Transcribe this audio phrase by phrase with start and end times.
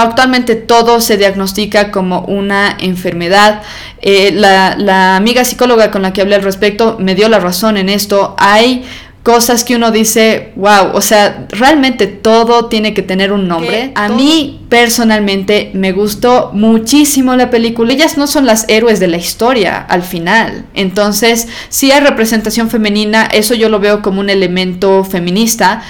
[0.00, 3.62] actualmente todo se diagnostica como una enfermedad.
[4.00, 7.76] Eh, la, la amiga psicóloga con la que hablé al respecto me dio la razón
[7.76, 8.34] en esto.
[8.38, 8.84] Hay
[9.22, 13.92] cosas que uno dice, wow, o sea, realmente todo tiene que tener un nombre.
[13.94, 17.92] A mí personalmente me gustó muchísimo la película.
[17.92, 20.64] Ellas no son las héroes de la historia al final.
[20.74, 25.82] Entonces, si hay representación femenina, eso yo lo veo como un elemento feminista,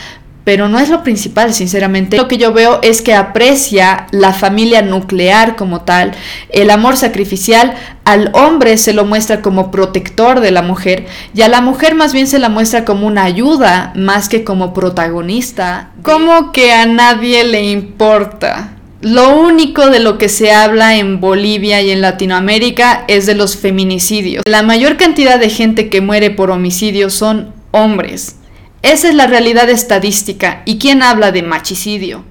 [0.44, 2.16] pero no es lo principal, sinceramente.
[2.16, 6.12] Lo que yo veo es que aprecia la familia nuclear como tal,
[6.50, 7.74] el amor sacrificial,
[8.04, 12.12] al hombre se lo muestra como protector de la mujer y a la mujer más
[12.12, 15.90] bien se la muestra como una ayuda más que como protagonista.
[16.02, 18.72] Como que a nadie le importa.
[19.02, 23.56] Lo único de lo que se habla en Bolivia y en Latinoamérica es de los
[23.56, 24.44] feminicidios.
[24.46, 28.36] La mayor cantidad de gente que muere por homicidio son hombres.
[28.82, 30.62] Esa es la realidad estadística.
[30.64, 32.24] ¿Y quién habla de machicidio?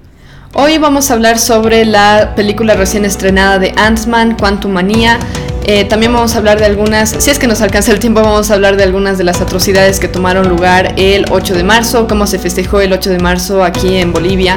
[0.54, 5.18] Hoy vamos a hablar sobre la película recién estrenada de Ant-Man, Quantumania.
[5.63, 8.49] Eh, también vamos a hablar de algunas, si es que nos alcanza el tiempo, vamos
[8.49, 12.26] a hablar de algunas de las atrocidades que tomaron lugar el 8 de marzo, cómo
[12.26, 14.55] se festejó el 8 de marzo aquí en Bolivia.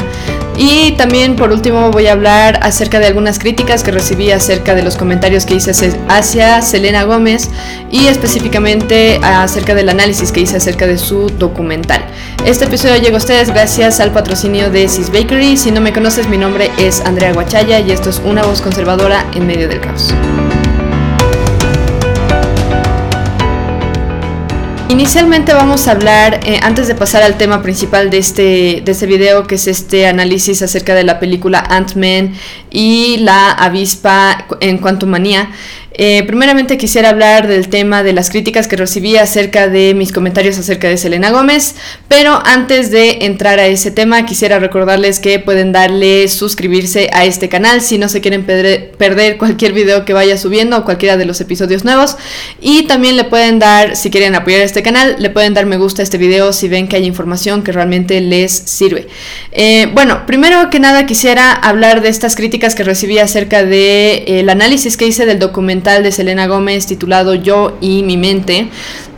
[0.56, 4.82] Y también por último voy a hablar acerca de algunas críticas que recibí acerca de
[4.82, 5.72] los comentarios que hice
[6.08, 7.50] hacia Selena Gómez
[7.91, 12.05] y específicamente acerca del análisis que hice acerca de su documental.
[12.44, 15.56] Este episodio llega a ustedes gracias al patrocinio de Sis Bakery.
[15.56, 19.27] Si no me conoces, mi nombre es Andrea Guachaya y esto es una voz conservadora
[19.34, 20.14] en medio del caos.
[24.95, 29.06] Inicialmente vamos a hablar, eh, antes de pasar al tema principal de este, de este
[29.06, 32.34] video, que es este análisis acerca de la película Ant-Man
[32.70, 35.50] y la avispa en Quantumania,
[35.97, 40.59] eh, primeramente quisiera hablar del tema de las críticas que recibí acerca de mis comentarios
[40.59, 41.77] acerca de Selena Gómez,
[42.09, 47.48] pero antes de entrar a ese tema quisiera recordarles que pueden darle suscribirse a este
[47.48, 51.41] canal si no se quieren perder cualquier video que vaya subiendo o cualquiera de los
[51.41, 52.17] episodios nuevos
[52.61, 56.03] y también le pueden dar, si quieren apoyar este canal, le pueden dar me gusta
[56.03, 59.06] a este video si ven que hay información que realmente les sirve.
[59.53, 64.25] Eh, bueno, primero que nada quisiera hablar de estas críticas que recibí acerca del de,
[64.41, 68.69] el análisis que hice del documento de Selena Gómez titulado Yo y mi mente.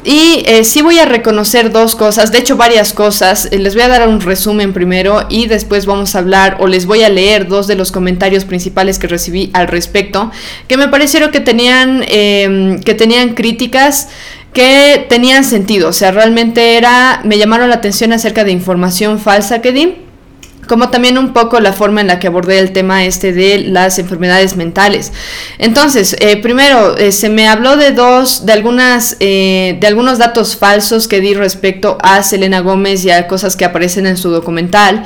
[0.05, 3.49] Y eh, sí voy a reconocer dos cosas, de hecho varias cosas.
[3.51, 6.87] Eh, les voy a dar un resumen primero y después vamos a hablar o les
[6.87, 10.31] voy a leer dos de los comentarios principales que recibí al respecto,
[10.69, 14.09] que me parecieron que tenían, em, que tenían críticas
[14.53, 15.89] que tenían sentido.
[15.89, 20.06] O sea, realmente era, me llamaron la atención acerca de información falsa que di
[20.67, 23.99] como también un poco la forma en la que abordé el tema este de las
[23.99, 25.13] enfermedades mentales.
[25.59, 30.57] Entonces, eh, primero, eh, se me habló de dos, de algunas, eh, de algunos datos
[30.57, 35.05] falsos que di respecto a Selena Gómez y a cosas que aparecen en su documental.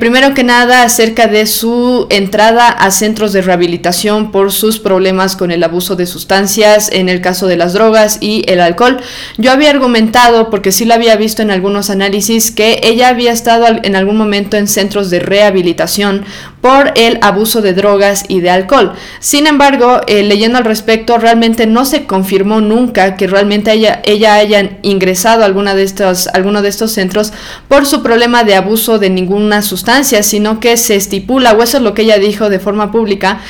[0.00, 5.52] primero que nada, acerca de su entrada a centros de rehabilitación por sus problemas con
[5.52, 9.00] el abuso de sustancias, en el caso de las drogas y el alcohol.
[9.38, 13.66] Yo había argumentado, porque sí lo había visto en algunos análisis, que ella había estado
[13.82, 16.24] en algún momento en centros de rehabilitación
[16.60, 18.94] por el abuso de drogas y de alcohol.
[19.20, 24.00] Sin embargo, eh, leyendo al respecto, realmente no se confirmó nunca que realmente ella,
[24.34, 27.32] haya ingresado a alguna de estos, alguno de estos centros
[27.68, 31.82] por su problema de abuso de ninguna sustancia, sino que se estipula, o eso es
[31.82, 33.40] lo que ella dijo de forma pública,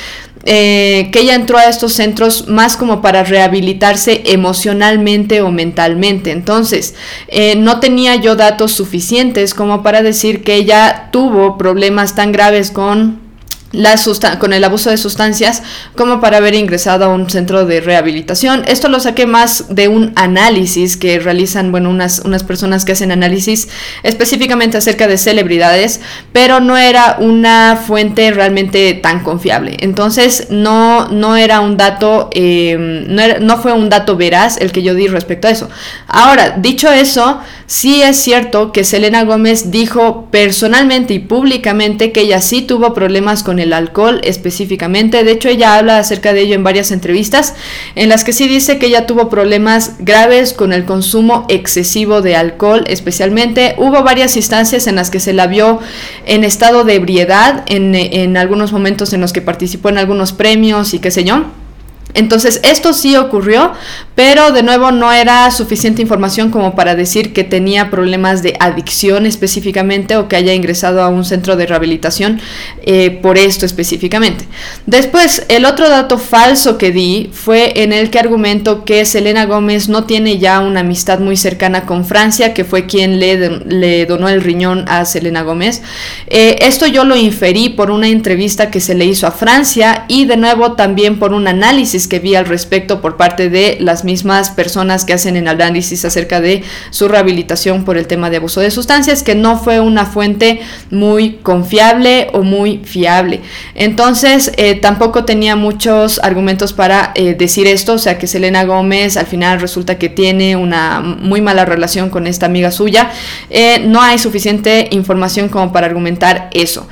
[0.45, 6.31] eh, que ella entró a estos centros más como para rehabilitarse emocionalmente o mentalmente.
[6.31, 6.93] Entonces,
[7.27, 12.69] eh, no tenía yo datos suficientes como para decir que ella tuvo problemas tan graves
[12.69, 13.24] con
[13.75, 13.95] la
[14.39, 15.63] con el abuso de sustancias
[15.95, 18.63] como para haber ingresado a un centro de rehabilitación.
[18.67, 23.11] Esto lo saqué más de un análisis que realizan, bueno, unas, unas personas que hacen
[23.11, 23.67] análisis
[24.03, 29.77] específicamente acerca de celebridades, pero no era una fuente realmente tan confiable.
[29.79, 34.83] Entonces, no, no era un dato, em, no, no fue un dato veraz el que
[34.83, 35.69] yo di respecto a eso.
[36.07, 42.41] Ahora, dicho eso, sí es cierto que Selena Gómez dijo personalmente y públicamente que ella
[42.41, 45.23] sí tuvo problemas con el el alcohol específicamente.
[45.23, 47.55] De hecho, ella habla acerca de ello en varias entrevistas,
[47.95, 52.35] en las que sí dice que ella tuvo problemas graves con el consumo excesivo de
[52.35, 53.75] alcohol, especialmente.
[53.77, 55.79] Hubo varias instancias en las que se la vio
[56.25, 60.93] en estado de ebriedad, en, en algunos momentos en los que participó en algunos premios
[60.93, 61.45] y qué sé yo.
[62.15, 63.73] Entonces, esto sí ocurrió,
[64.15, 69.25] pero de nuevo no era suficiente información como para decir que tenía problemas de adicción
[69.25, 72.39] específicamente o que haya ingresado a un centro de rehabilitación
[72.83, 74.45] eh, por esto específicamente.
[74.85, 79.89] Después, el otro dato falso que di fue en el que argumento que Selena Gómez
[79.89, 84.29] no tiene ya una amistad muy cercana con Francia, que fue quien le, le donó
[84.29, 85.81] el riñón a Selena Gómez.
[86.27, 90.25] Eh, esto yo lo inferí por una entrevista que se le hizo a Francia y
[90.25, 94.49] de nuevo también por un análisis que vi al respecto por parte de las mismas
[94.49, 98.71] personas que hacen el análisis acerca de su rehabilitación por el tema de abuso de
[98.71, 100.59] sustancias, que no fue una fuente
[100.91, 103.41] muy confiable o muy fiable.
[103.75, 109.17] Entonces, eh, tampoco tenía muchos argumentos para eh, decir esto, o sea que Selena Gómez
[109.17, 113.11] al final resulta que tiene una muy mala relación con esta amiga suya.
[113.49, 116.87] Eh, no hay suficiente información como para argumentar eso.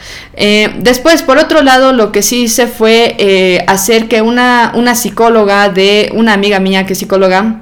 [0.79, 6.11] después, por otro lado, lo que sí hice fue hacer que una, una psicóloga de
[6.15, 7.61] una amiga mía que es psicóloga,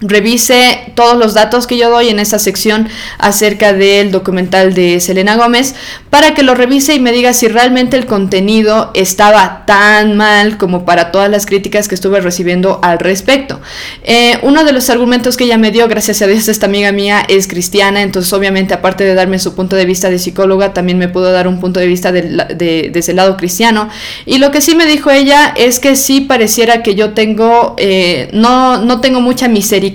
[0.00, 2.88] revise todos los datos que yo doy en esta sección
[3.18, 5.74] acerca del documental de Selena Gómez
[6.08, 10.86] para que lo revise y me diga si realmente el contenido estaba tan mal como
[10.86, 13.60] para todas las críticas que estuve recibiendo al respecto.
[14.02, 17.22] Eh, uno de los argumentos que ella me dio, gracias a Dios, esta amiga mía
[17.28, 21.08] es cristiana, entonces obviamente aparte de darme su punto de vista de psicóloga, también me
[21.08, 23.90] pudo dar un punto de vista de, ese lado cristiano.
[24.24, 28.30] Y lo que sí me dijo ella es que sí pareciera que yo tengo, eh,
[28.32, 29.89] no, no tengo mucha misericordia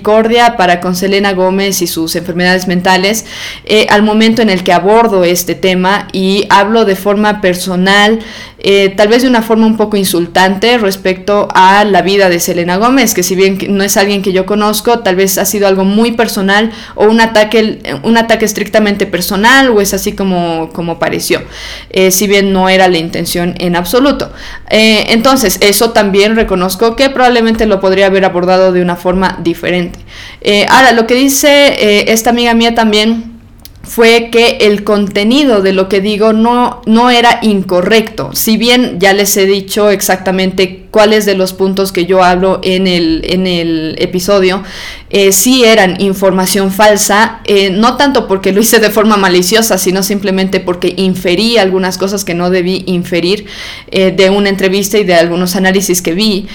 [0.56, 3.26] para con Selena Gómez y sus enfermedades mentales
[3.64, 8.20] eh, al momento en el que abordo este tema y hablo de forma personal
[8.68, 12.78] eh, tal vez de una forma un poco insultante respecto a la vida de Selena
[12.78, 15.84] Gómez, que si bien no es alguien que yo conozco, tal vez ha sido algo
[15.84, 21.42] muy personal o un ataque, un ataque estrictamente personal o es así como, como pareció,
[21.90, 24.32] eh, si bien no era la intención en absoluto.
[24.68, 30.00] Eh, entonces, eso también reconozco que probablemente lo podría haber abordado de una forma diferente.
[30.70, 33.35] ahora, lo que dice esta amiga mía también
[33.86, 38.30] fue que el contenido de lo que digo no, no era incorrecto.
[38.32, 42.86] Si bien ya les he dicho exactamente cuáles de los puntos que yo hablo en
[42.86, 44.62] el, en el episodio
[45.08, 50.02] eh, sí eran información falsa, eh, no tanto porque lo hice de forma maliciosa, sino
[50.02, 53.46] simplemente porque inferí algunas cosas que no debí inferir
[53.92, 56.48] eh, de una entrevista y de algunos análisis que vi,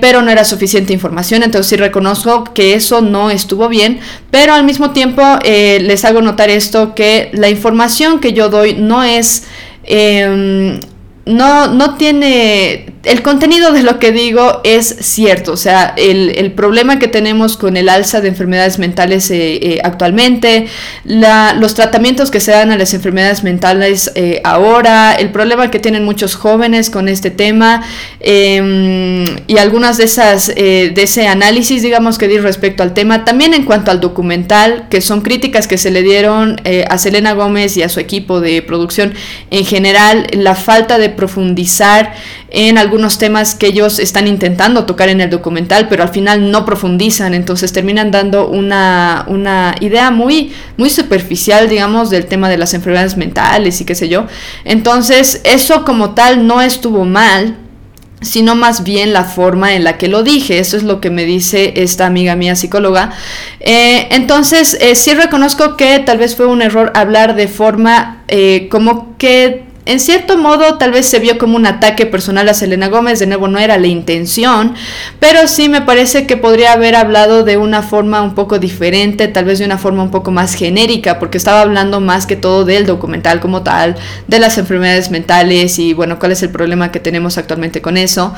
[0.00, 4.00] pero no era suficiente información, entonces sí reconozco que eso no estuvo bien,
[4.30, 9.02] pero al mismo tiempo les hago notar esto, que la información que yo doy no
[9.02, 9.44] es...
[9.84, 10.80] Em,
[11.26, 16.98] no, no tiene el contenido de lo que digo es cierto, o sea, el, problema
[16.98, 20.66] que tenemos con el alza de enfermedades mentales eh, eh, actualmente,
[21.04, 26.04] los tratamientos que se dan a las enfermedades mentales eh, ahora, el problema que tienen
[26.04, 27.82] muchos jóvenes con este tema
[28.20, 33.54] em, y algunas de esas, de ese análisis, digamos, que di respecto al tema, también
[33.54, 37.82] en cuanto al documental, que son críticas que se le dieron a Selena Gómez y
[37.82, 39.14] a su equipo de producción
[39.50, 42.14] en general, la falta de profundizar
[42.50, 46.64] en algunos temas que ellos están intentando tocar en el documental, pero al final no
[46.64, 52.74] profundizan, entonces terminan dando una, una idea muy, muy superficial, digamos, del tema de las
[52.74, 54.26] enfermedades mentales y qué sé yo.
[54.64, 57.56] Entonces, eso como tal no estuvo mal,
[58.24, 60.58] sino más bien la forma en la que lo dije.
[60.58, 63.12] Eso es lo que me dice esta amiga mía psicóloga.
[63.60, 68.68] Eh, entonces, eh, sí reconozco que tal vez fue un error hablar de forma eh,
[68.70, 72.88] como que en cierto modo, tal vez se vio como un ataque personal a Selena
[72.88, 74.74] Gómez, de nuevo no era la intención,
[75.20, 79.44] pero sí me parece que podría haber hablado de una forma un poco diferente, tal
[79.44, 82.86] vez de una forma un poco más genérica, porque estaba hablando más que todo del
[82.86, 83.94] documental como tal,
[84.26, 88.32] de las enfermedades mentales y bueno, cuál es el problema que tenemos actualmente con eso.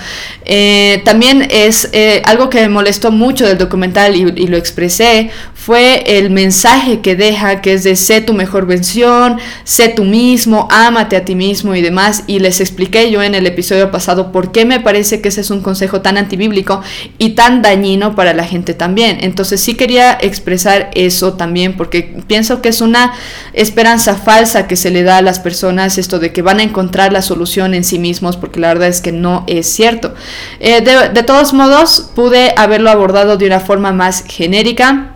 [0.45, 5.31] Eh, también es eh, algo que me molestó mucho del documental y, y lo expresé,
[5.55, 10.67] fue el mensaje que deja, que es de sé tu mejor versión, sé tú mismo,
[10.73, 12.25] ámate a ti mismo y demás.
[12.27, 15.51] Y les expliqué yo en el episodio pasado por qué me parece que ese es
[15.51, 16.83] un consejo tan antibíblico
[17.19, 19.19] y tan dañino para la gente también.
[19.21, 23.13] Entonces sí quería expresar eso también porque pienso que es una
[23.53, 27.13] esperanza falsa que se le da a las personas esto de que van a encontrar
[27.13, 30.15] la solución en sí mismos porque la verdad es que no es cierto.
[30.61, 35.16] Eh, de todos modos pude haberlo abordado de una forma más genérica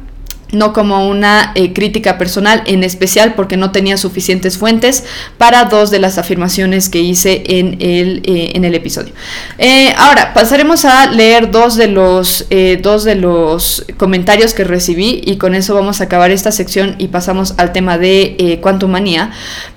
[0.53, 5.05] no como una eh, crítica personal, en especial porque no tenía suficientes fuentes
[5.39, 9.13] para dos de las afirmaciones que hice en el, eh, en el episodio.
[9.59, 12.47] Eh, ahora, pasaremos a leer dos de, los,
[12.83, 17.09] dos de los comentarios que recibí y con eso vamos a acabar esta sección y
[17.09, 19.31] pasamos al tema de Quantum Manía.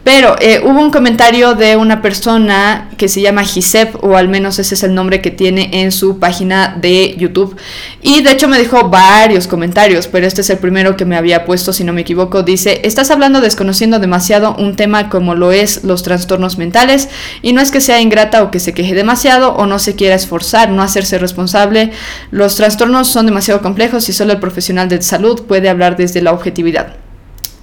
[0.04, 4.76] Pero hubo un comentario de una persona que se llama Gisep, o al menos ese
[4.76, 7.56] es el nombre que tiene en su página de YouTube,
[8.02, 11.44] y de hecho me dejó varios comentarios, pero este es el primero que me había
[11.44, 15.84] puesto, si no me equivoco, dice, estás hablando desconociendo demasiado un tema como lo es
[15.84, 17.10] los trastornos mentales
[17.42, 20.16] y no es que sea ingrata o que se queje demasiado o no se quiera
[20.16, 21.92] esforzar, no hacerse responsable.
[22.32, 26.32] Los trastornos son demasiado complejos y solo el profesional de salud puede hablar desde la
[26.32, 27.03] objetividad.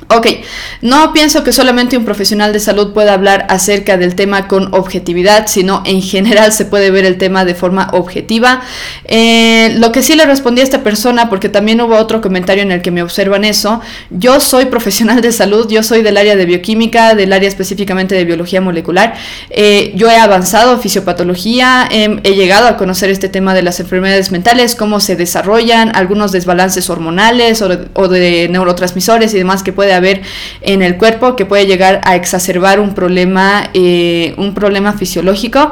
[0.08, 0.26] Ok,
[0.82, 5.46] no pienso que solamente un profesional de salud pueda hablar acerca del tema con objetividad,
[5.46, 8.62] sino en general se puede ver el tema de forma objetiva.
[9.04, 12.72] Eh, lo que sí le respondí a esta persona, porque también hubo otro comentario en
[12.72, 13.80] el que me observan eso,
[14.10, 18.24] yo soy profesional de salud, yo soy del área de bioquímica, del área específicamente de
[18.24, 19.14] biología molecular.
[19.50, 24.74] Eh, yo he avanzado fisiopatología, he llegado a conocer este tema de las enfermedades mentales,
[24.74, 29.94] cómo se desarrollan, algunos desbalances hormonales o de, o de neurotransmisores y demás que puede
[29.94, 30.22] haber
[30.60, 35.70] en el cuerpo que puede llegar a exacerbar un problema, eh, un problema fisiológico.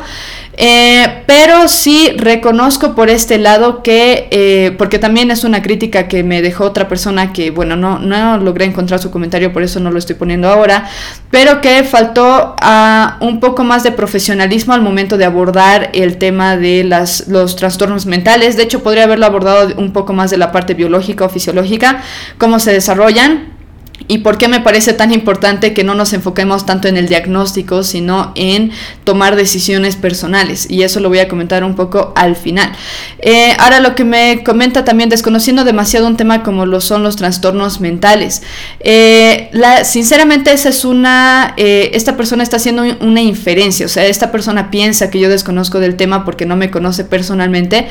[0.61, 6.25] Eh, pero sí reconozco por este lado que, eh, porque también es una crítica que
[6.25, 9.93] me dejó otra persona que, bueno, no, no logré encontrar su comentario, por eso no
[9.93, 10.91] lo estoy poniendo ahora,
[11.31, 16.57] pero que faltó a un poco más de profesionalismo al momento de abordar el tema
[16.57, 18.57] de las, los trastornos mentales.
[18.57, 22.03] De hecho, podría haberlo abordado un poco más de la parte biológica o fisiológica,
[22.37, 23.58] cómo se desarrollan
[24.07, 27.83] ¿Y por qué me parece tan importante que no nos enfoquemos tanto en el diagnóstico,
[27.83, 28.71] sino en
[29.03, 30.71] tomar decisiones personales?
[30.71, 32.73] Y eso lo voy a comentar un poco al final.
[33.19, 37.17] Eh, ahora lo que me comenta también, desconociendo demasiado un tema como lo son los
[37.17, 38.43] trastornos mentales.
[38.81, 39.51] Eh,
[39.83, 44.71] sinceramente, esa es una, eh, esta persona está haciendo una inferencia, o sea, esta persona
[44.71, 47.89] piensa que yo desconozco del tema porque no me conoce personalmente.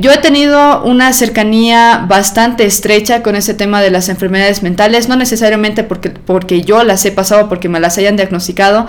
[0.00, 5.16] yo he tenido una cercanía bastante estrecha con ese tema de las enfermedades mentales no
[5.16, 8.86] necesariamente porque, porque yo las he pasado, porque me las hayan diagnosticado,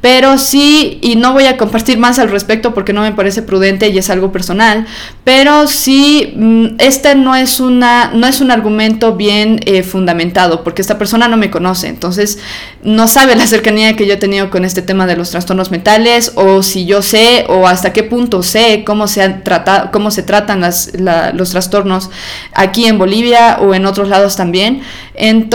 [0.00, 3.88] pero sí, y no voy a compartir más al respecto porque no me parece prudente
[3.88, 4.86] y es algo personal,
[5.24, 6.34] pero sí,
[6.78, 11.36] este no es, una, no es un argumento bien eh, fundamentado, porque esta persona no
[11.36, 12.38] me conoce, entonces
[12.82, 16.32] no sabe la cercanía que yo he tenido con este tema de los trastornos mentales,
[16.34, 20.22] o si yo sé, o hasta qué punto sé cómo se, han tratado, cómo se
[20.22, 22.10] tratan los trastornos
[22.54, 24.82] aquí en Bolivia o en otros lados también.
[25.14, 25.49] Entonces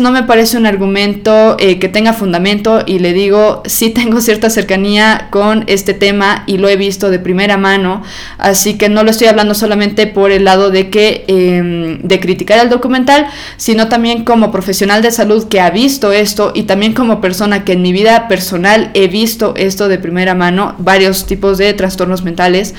[0.00, 4.50] no me parece un argumento eh, que tenga fundamento y le digo, sí tengo cierta
[4.50, 8.02] cercanía con este tema y lo he visto de primera mano,
[8.38, 12.58] así que no lo estoy hablando solamente por el lado de que em, de criticar
[12.58, 13.26] el documental,
[13.56, 17.72] sino también como profesional de salud que ha visto esto y también como persona que
[17.72, 22.74] en mi vida personal he visto esto de primera mano, varios tipos de trastornos mentales.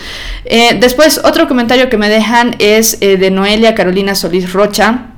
[0.46, 5.17] Eh, después otro comentario que me dejan es eh, de Noelia Carolina Solís Rocha.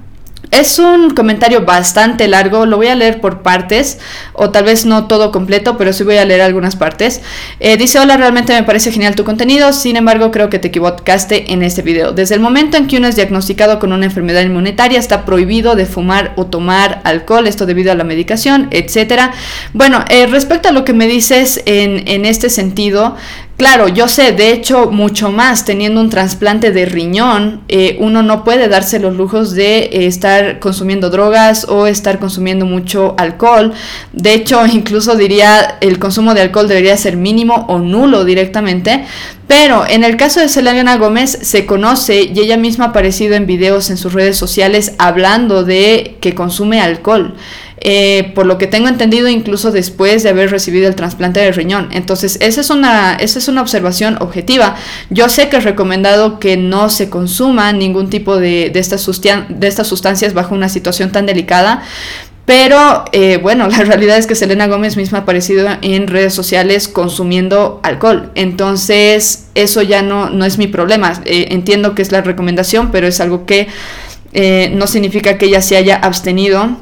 [0.51, 3.99] Es un comentario bastante largo, lo voy a leer por partes,
[4.33, 7.21] o tal vez no todo completo, pero sí voy a leer algunas partes.
[7.59, 11.53] Eh, dice, hola, realmente me parece genial tu contenido, sin embargo creo que te equivocaste
[11.53, 12.13] en este video.
[12.13, 15.85] Desde el momento en que uno es diagnosticado con una enfermedad inmunitaria, está prohibido de
[15.85, 19.31] fumar o tomar alcohol, esto debido a la medicación, etc.
[19.73, 23.15] Bueno, eh, respecto a lo que me dices en, en este sentido,
[23.59, 28.45] Claro, yo sé, de hecho, mucho más teniendo un trasplante de riñón, eh, uno no
[28.45, 33.73] puede darse los lujos de eh, estar consumiendo drogas o estar consumiendo mucho alcohol.
[34.13, 39.03] De hecho, incluso diría el consumo de alcohol debería ser mínimo o nulo directamente.
[39.49, 43.45] Pero en el caso de Selena Gómez se conoce y ella misma ha aparecido en
[43.45, 47.35] videos en sus redes sociales hablando de que consume alcohol.
[47.81, 51.89] Eh, por lo que tengo entendido incluso después de haber recibido el trasplante de riñón.
[51.93, 54.75] Entonces, esa es, una, esa es una observación objetiva.
[55.09, 59.67] Yo sé que es recomendado que no se consuma ningún tipo de, de, estas, de
[59.67, 61.83] estas sustancias bajo una situación tan delicada,
[62.45, 66.89] pero eh, bueno, la realidad es que Selena Gómez misma ha aparecido en redes sociales
[66.89, 68.31] consumiendo alcohol.
[68.35, 71.13] Entonces, eso ya no, no es mi problema.
[71.23, 73.69] Eh, entiendo que es la recomendación, pero es algo que
[74.73, 76.77] no significa que ella se haya abstenido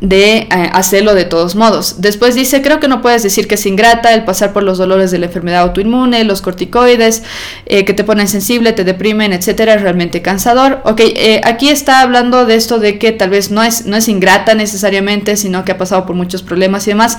[0.00, 1.96] de eh, hacerlo de todos modos.
[2.00, 5.10] Después dice, creo que no puedes decir que es ingrata el pasar por los dolores
[5.10, 7.24] de la enfermedad autoinmune, los corticoides,
[7.66, 10.80] eh, que te ponen sensible, te deprimen, etcétera, es realmente cansador.
[10.84, 14.08] Ok, eh, aquí está hablando de esto de que tal vez no es, no es
[14.08, 17.18] ingrata necesariamente, sino que ha pasado por muchos problemas y demás.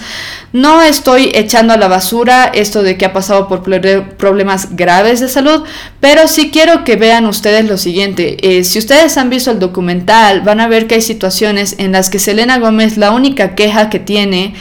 [0.53, 5.27] No estoy echando a la basura esto de que ha pasado por problemas graves de
[5.27, 5.63] salud,
[6.00, 8.38] pero sí quiero que vean ustedes lo siguiente.
[8.63, 12.19] si ustedes han visto el documental, van a ver que hay situaciones en las que
[12.19, 14.54] Selena Gómez la única queja que tiene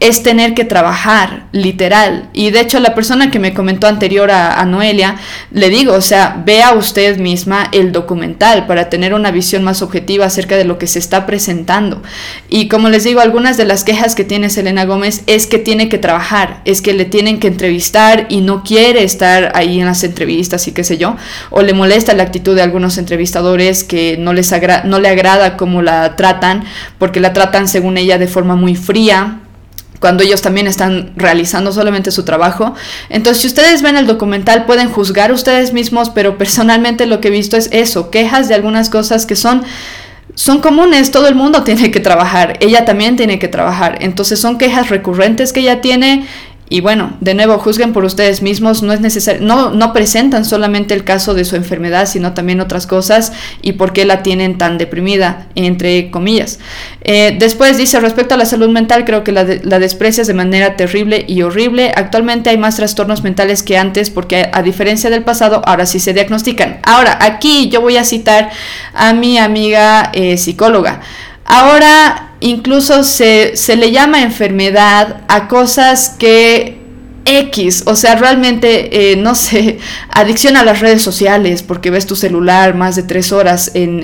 [0.00, 2.28] es tener que trabajar, literal.
[2.32, 5.16] Y de hecho la persona que me comentó anterior a, Noelia,
[5.50, 10.26] le digo, o sea, vea usted misma el documental para tener una visión más objetiva
[10.26, 12.02] acerca de lo que se está presentando.
[12.48, 15.88] Y como les digo, algunas de las quejas que tiene Selena Gómez es que tiene
[15.88, 20.02] que trabajar, es que le tienen que entrevistar y no quiere estar ahí en las
[20.04, 21.16] entrevistas y qué sé yo,
[21.50, 24.52] o le molesta la actitud de algunos entrevistadores que no, les
[24.84, 26.64] no le agrada cómo la tratan,
[26.98, 29.40] porque la tratan según ella de forma muy fría
[30.04, 32.74] cuando ellos también están realizando solamente su trabajo.
[33.08, 37.30] Entonces, si ustedes ven el documental, pueden juzgar ustedes mismos, pero personalmente lo que he
[37.30, 39.62] visto es eso, quejas de algunas cosas que son
[40.34, 44.58] son comunes, todo el mundo tiene que trabajar, ella también tiene que trabajar, entonces son
[44.58, 46.26] quejas recurrentes que ella tiene
[46.70, 51.04] y bueno, de nuevo, juzguen por ustedes mismos, no es necesario, no, presentan solamente el
[51.04, 55.46] caso de su enfermedad, sino también otras cosas y por qué la tienen tan deprimida,
[55.56, 56.58] entre comillas.
[57.02, 60.74] Eh, después dice, respecto a la salud mental, creo que la, la desprecias de manera
[60.76, 61.92] terrible y horrible.
[61.94, 66.14] Actualmente hay más trastornos mentales que antes porque a, diferencia del pasado, ahora sí se
[66.14, 66.78] diagnostican.
[66.82, 68.50] Ahora, aquí yo voy a citar
[68.94, 71.00] a mi amiga eh, psicóloga.
[71.44, 76.78] Ahora incluso se, le llama enfermedad a cosas que
[77.24, 79.78] X, o sea, realmente, eh, no sé,
[80.10, 83.94] adicción a las redes sociales, porque ves tu celular más de tres horas en,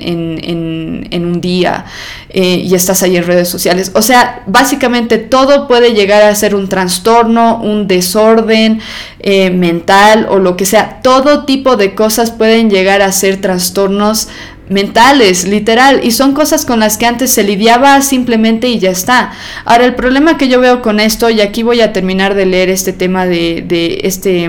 [1.12, 1.84] un día
[2.30, 3.90] eh, y estás ahí en redes sociales.
[3.94, 8.80] O sea, básicamente todo puede llegar a ser un trastorno, un desorden
[9.18, 11.00] eh, mental o lo que sea.
[11.02, 14.28] Todo tipo de cosas pueden llegar a ser trastornos
[14.70, 19.32] mentales, literal, y son cosas con las que antes se lidiaba simplemente y ya está.
[19.64, 22.70] Ahora, el problema que yo veo con esto, y aquí voy a terminar de leer
[22.70, 24.48] este tema de, de este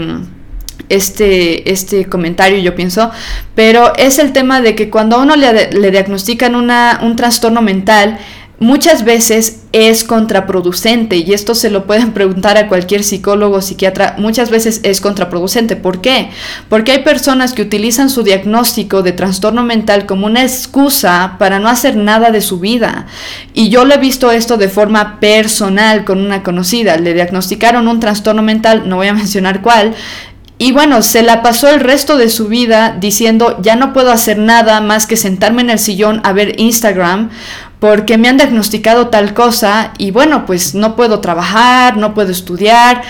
[0.92, 3.12] este, este comentario, yo pienso,
[3.56, 8.20] pero es el tema de que cuando a uno le, diagnostican una, un trastorno mental,
[8.62, 14.16] muchas veces es contraproducente y esto se lo pueden preguntar a cualquier psicólogo o psiquiatra,
[14.20, 15.76] muchas veces es contraproducente.
[15.76, 16.30] ¿Por qué?
[16.70, 21.68] Porque hay personas que utilizan su diagnóstico de trastorno mental como una excusa para no
[21.68, 23.08] hacer nada de su vida.
[23.54, 26.98] Y yo lo he visto esto de forma personal con una conocida.
[26.98, 29.96] Le diagnosticaron un trastorno mental, no voy a mencionar cuál,
[30.60, 34.38] y bueno, se la pasó el resto de su vida diciendo, ya no puedo hacer
[34.38, 37.32] nada más que sentarme en el sillón a ver Instagram
[37.82, 43.02] porque me han diagnosticado tal cosa y bueno, pues no puedo trabajar, no puedo estudiar.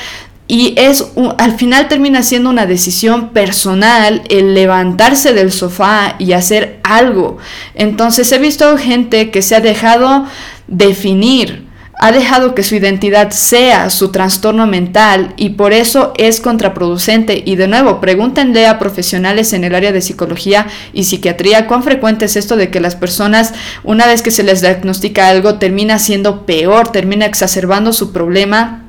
[0.48, 6.80] Y es al final termina siendo una decisión personal el levantarse del sofá y hacer
[6.84, 7.38] algo.
[7.76, 10.26] Entonces he visto gente que se ha dejado
[10.68, 11.68] definir
[12.04, 17.44] ha dejado que su identidad sea su trastorno mental y por eso es contraproducente.
[17.46, 22.26] Y de nuevo, pregúntenle a profesionales en el área de psicología y psiquiatría cuán frecuente
[22.26, 26.48] es esto de que las personas, una vez que se les diagnostica algo, termina siendo
[26.48, 28.82] peor, termina exacerbando su problema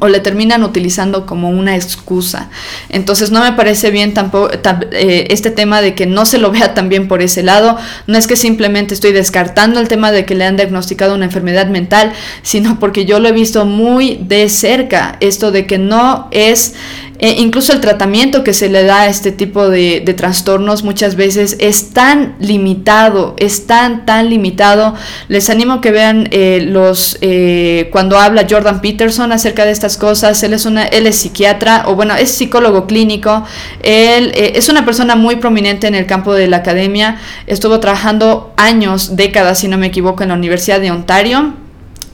[0.00, 2.48] o le terminan utilizando como una excusa.
[2.88, 4.50] Entonces no me parece bien tampoco
[4.92, 7.76] eh, este tema de que no se lo vea también por ese lado.
[8.06, 11.68] No es que simplemente estoy descartando el tema de que le han diagnosticado una enfermedad
[11.68, 15.16] mental, sino porque yo lo he visto muy de cerca.
[15.20, 16.74] Esto de que no es
[17.18, 21.56] eh, incluso el tratamiento que se le da a este tipo de, trastornos muchas veces
[21.60, 24.94] es tan limitado, es tan, tan limitado.
[25.28, 29.96] Les animo a que vean eh, los, eh, cuando habla Jordan Peterson acerca de estas
[29.96, 33.44] cosas, él es, una, él es psiquiatra, o bueno, es psicólogo clínico,
[33.82, 39.16] él es una persona muy prominente en el campo de la academia, estuvo trabajando años,
[39.16, 41.65] décadas, si no me equivoco, en la Universidad de Ontario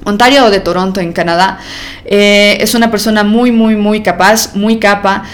[0.05, 1.59] Ontario o de Toronto en Canadá.
[2.05, 5.25] Eh, es una persona muy, muy, muy capaz, muy capa.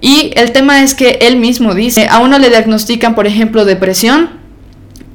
[0.00, 4.46] Y el tema es que él mismo dice, a uno le diagnostican, por ejemplo, depresión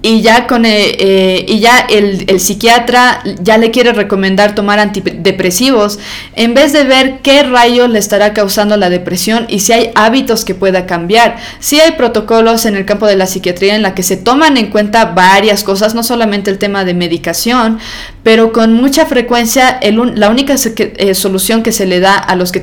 [0.03, 4.79] y ya con eh, eh, y ya el, el, psiquiatra ya le quiere recomendar tomar
[4.79, 5.99] antidepresivos
[6.35, 10.43] en vez de ver qué rayo le estará causando la depresión y si hay hábitos
[10.43, 11.37] que pueda cambiar.
[11.59, 14.71] Si hay protocolos en el campo de la psiquiatría en la que se toman en
[14.71, 17.77] cuenta varias cosas, no solamente el tema de medicación,
[18.23, 19.79] pero con mucha frecuencia
[20.15, 22.61] la única eh, solución que se le da a los que,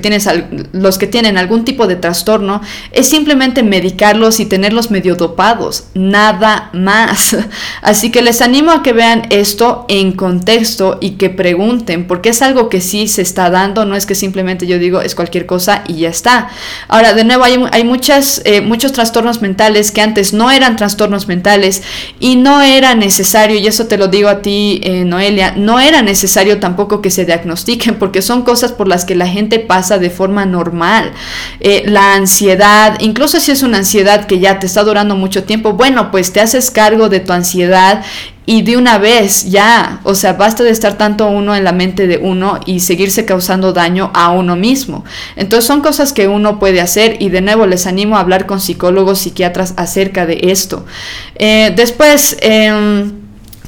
[0.73, 2.61] los que tienen algún tipo de trastorno
[2.93, 7.37] es simplemente medicarlos y tenerlos medio dopados, nada más.
[7.83, 12.43] Así que les animo a que vean esto en contexto y que pregunten, porque es
[12.43, 15.83] algo que sí se está dando, no es que simplemente yo digo es cualquier cosa
[15.87, 16.49] y ya está.
[16.87, 21.27] Ahora, de nuevo, hay, hay muchas, eh, muchos trastornos mentales que antes no eran trastornos
[21.27, 21.83] mentales
[22.21, 26.03] y no era necesario, y eso te lo digo a ti, eh, Noelia, no era
[26.03, 30.11] necesario tampoco que se diagnostiquen porque son cosas por las que la gente pasa de
[30.11, 31.13] forma normal.
[31.61, 35.73] Eh, la ansiedad, incluso si es una ansiedad que ya te está durando mucho tiempo,
[35.73, 38.03] bueno, pues te haces cargo de tu ansiedad
[38.49, 42.07] y de una vez ya, o sea, basta de estar tanto uno en la mente
[42.07, 45.05] de uno y seguirse causando daño a uno mismo.
[45.37, 48.59] Entonces son cosas que uno puede hacer y de nuevo les animo a hablar con
[48.59, 50.87] psicólogos, psiquiatras acerca de esto.
[51.35, 53.18] Eh, después, em,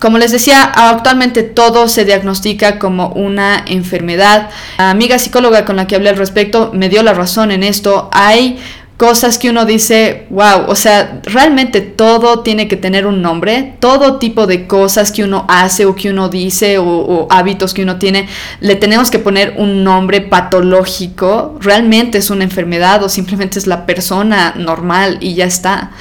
[0.01, 4.49] como les decía, actualmente todo se diagnostica como una enfermedad.
[4.79, 8.09] La amiga psicóloga con la que hablé al respecto me dio la razón en esto.
[8.13, 8.59] Hay
[9.01, 14.19] cosas que uno dice, wow, o sea, realmente todo tiene que tener un nombre, todo
[14.19, 18.29] tipo de cosas que uno hace o que uno dice o, hábitos que uno tiene,
[18.61, 23.87] le tenemos que poner un nombre patológico, realmente es una enfermedad o simplemente es la
[23.87, 25.93] persona normal y ya está.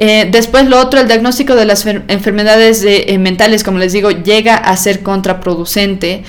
[0.00, 4.54] Eh, después lo otro, el diagnóstico de las enfermedades eh, mentales, como les digo, llega
[4.54, 6.22] a ser contraproducente.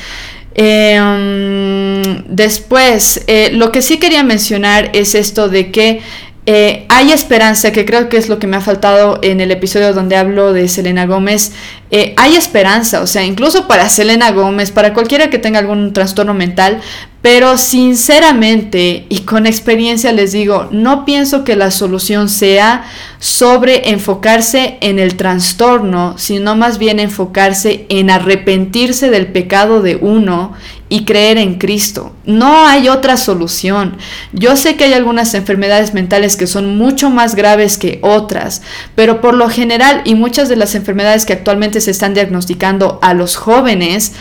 [0.55, 6.01] Em, después, eh, lo que sí quería mencionar es esto de que
[6.45, 9.93] eh, hay esperanza, que creo que es lo que me ha faltado en el episodio
[9.93, 11.51] donde hablo de Selena Gómez.
[11.91, 16.35] Eh, hay esperanza, o sea, incluso para Selena Gómez, para cualquiera que tenga algún trastorno
[16.35, 16.81] mental,
[17.21, 22.85] pero sinceramente y con experiencia les digo, no pienso que la solución sea
[23.19, 30.53] sobre enfocarse en el trastorno, sino más bien enfocarse en arrepentirse del pecado de uno
[30.87, 32.13] y creer en Cristo.
[32.25, 33.97] No hay otra solución.
[34.31, 38.63] Yo sé que hay algunas enfermedades mentales que son mucho más graves que otras,
[38.95, 43.13] pero por lo general y muchas de las enfermedades que actualmente se están diagnosticando a
[43.13, 44.13] los jóvenes,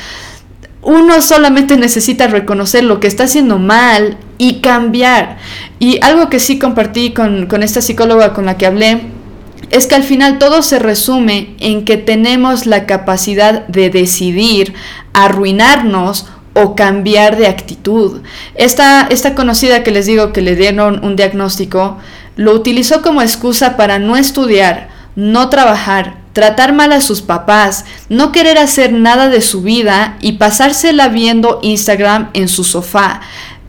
[0.83, 5.39] uno solamente necesita reconocer lo que está haciendo mal y cambiar.
[5.79, 9.03] Y algo que sí compartí con, esta psicóloga con la que hablé,
[9.71, 14.73] es que al final todo se resume en que tenemos la capacidad de decidir
[15.13, 18.23] arruinarnos o cambiar de actitud.
[18.55, 21.99] Esta, esta conocida que les digo que le dieron un diagnóstico,
[22.37, 28.33] lo utilizó como excusa para no estudiar, no trabajar, tratar mal a sus papás, no
[28.33, 33.21] querer hacer nada de su vida y pasársela viendo Instagram en su sofá,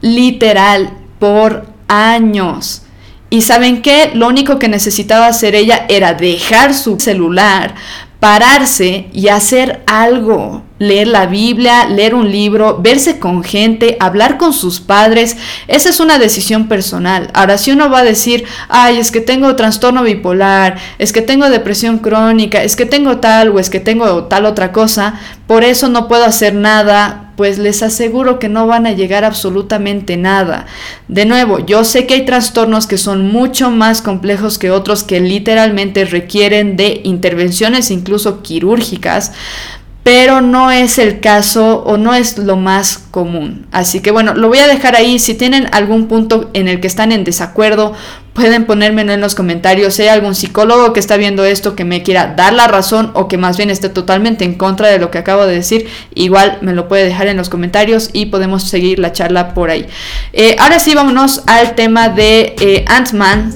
[0.02, 2.84] literal, por años.
[3.30, 7.76] Y saben qué, lo único que necesitaba hacer ella era dejar su celular,
[8.20, 14.54] pararse y hacer algo leer la Biblia, leer un libro, verse con gente, hablar con
[14.54, 15.38] sus padres,
[15.68, 17.30] esa es una decisión personal.
[17.34, 21.50] Ahora, si uno va a decir, ay, es que tengo trastorno bipolar, es que tengo
[21.50, 25.90] depresión crónica, es que tengo tal o es que tengo tal otra cosa, por eso
[25.90, 30.66] no puedo hacer nada, pues les aseguro que no van a llegar absolutamente nada.
[31.08, 35.22] De nuevo, yo sé que hay trastornos que son mucho más complejos que otros que
[35.22, 39.32] literalmente requieren de intervenciones incluso quirúrgicas,
[40.04, 43.68] pero no es el caso o no es lo más común.
[43.72, 45.20] Así que bueno, lo voy a dejar ahí.
[45.20, 47.94] Si tienen algún punto en el que están en desacuerdo,
[48.34, 49.94] pueden ponérmelo en los comentarios.
[49.94, 53.28] Si hay algún psicólogo que está viendo esto que me quiera dar la razón o
[53.28, 56.74] que más bien esté totalmente en contra de lo que acabo de decir, igual me
[56.74, 59.86] lo puede dejar en los comentarios y podemos seguir la charla por ahí.
[60.32, 63.54] Eh, ahora sí, vámonos al tema de eh, Ant-Man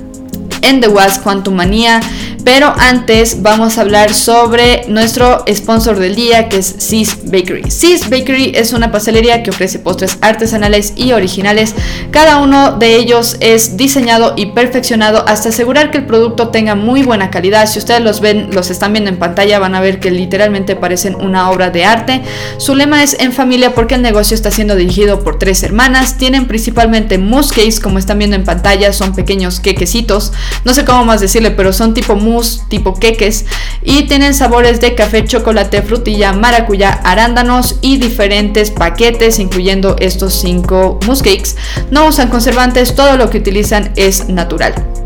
[0.61, 1.99] en The Wasp Quantumania.
[2.43, 7.71] Pero antes vamos a hablar sobre nuestro sponsor del día que es Sis Bakery.
[7.71, 11.73] Sis Bakery es una pastelería que ofrece postres artesanales y originales.
[12.11, 17.03] Cada uno de ellos es diseñado y perfeccionado hasta asegurar que el producto tenga muy
[17.03, 17.65] buena calidad.
[17.65, 21.15] Si ustedes los ven, los están viendo en pantalla, van a ver que literalmente parecen
[21.15, 22.23] una obra de arte.
[22.57, 26.17] Su lema es en familia porque el negocio está siendo dirigido por tres hermanas.
[26.17, 30.33] Tienen principalmente mousse cakes, como están viendo en pantalla, son pequeños quequecitos.
[30.65, 32.32] No sé cómo más decirle, pero son tipo mousse
[32.69, 33.45] tipo queques
[33.83, 40.99] y tienen sabores de café, chocolate, frutilla, maracuyá, arándanos y diferentes paquetes incluyendo estos 5
[41.05, 41.55] mousse cakes.
[41.91, 45.02] No usan conservantes, todo lo que utilizan es natural.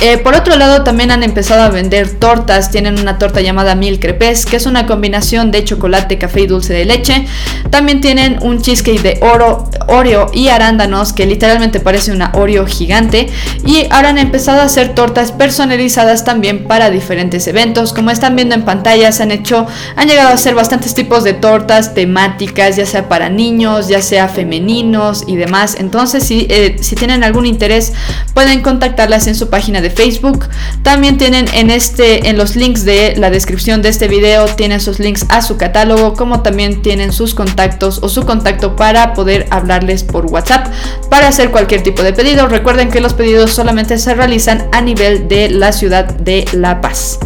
[0.00, 2.70] Eh, por otro lado, también han empezado a vender tortas.
[2.70, 6.72] Tienen una torta llamada Mil Crepes, que es una combinación de chocolate, café y dulce
[6.72, 7.26] de leche.
[7.70, 13.28] También tienen un cheesecake de oro, Oreo y arándanos, que literalmente parece una Oreo gigante.
[13.66, 17.92] Y ahora han empezado a hacer tortas personalizadas también para diferentes eventos.
[17.92, 21.32] Como están viendo en pantalla, se han hecho, han llegado a hacer bastantes tipos de
[21.32, 25.76] tortas temáticas, ya sea para niños, ya sea femeninos y demás.
[25.80, 27.94] Entonces, si, eh, si tienen algún interés,
[28.32, 30.48] pueden contactarlas en su página de Facebook.
[30.82, 34.98] También tienen en este, en los links de la descripción de este video, tienen sus
[34.98, 40.04] links a su catálogo, como también tienen sus contactos o su contacto para poder hablarles
[40.04, 40.66] por WhatsApp
[41.10, 42.48] para hacer cualquier tipo de pedido.
[42.48, 47.18] Recuerden que los pedidos solamente se realizan a nivel de la ciudad de La Paz.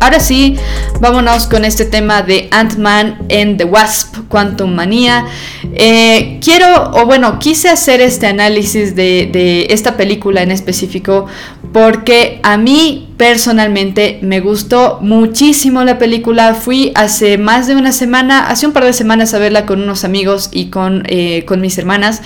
[0.00, 0.56] Ahora sí,
[1.00, 5.26] vámonos con este tema de Ant-Man en The Wasp, Quantum Manía.
[5.74, 11.26] Eh, quiero, o bueno, quise hacer este análisis de esta película en específico
[11.72, 16.54] porque a mí personalmente me gustó muchísimo la película.
[16.54, 20.04] Fui hace más de una semana, hace un par de semanas a verla con unos
[20.04, 22.22] amigos y con, eh, con mis hermanas.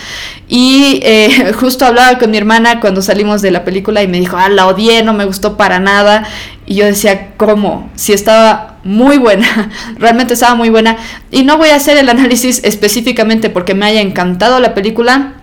[0.49, 4.37] Y eh, justo hablaba con mi hermana cuando salimos de la película y me dijo,
[4.39, 6.27] ah, la odié, no me gustó para nada.
[6.65, 7.91] Y yo decía, ¿cómo?
[7.95, 10.97] Si estaba muy buena, realmente estaba muy buena.
[11.31, 15.35] Y no voy a hacer el análisis específicamente porque me haya encantado la película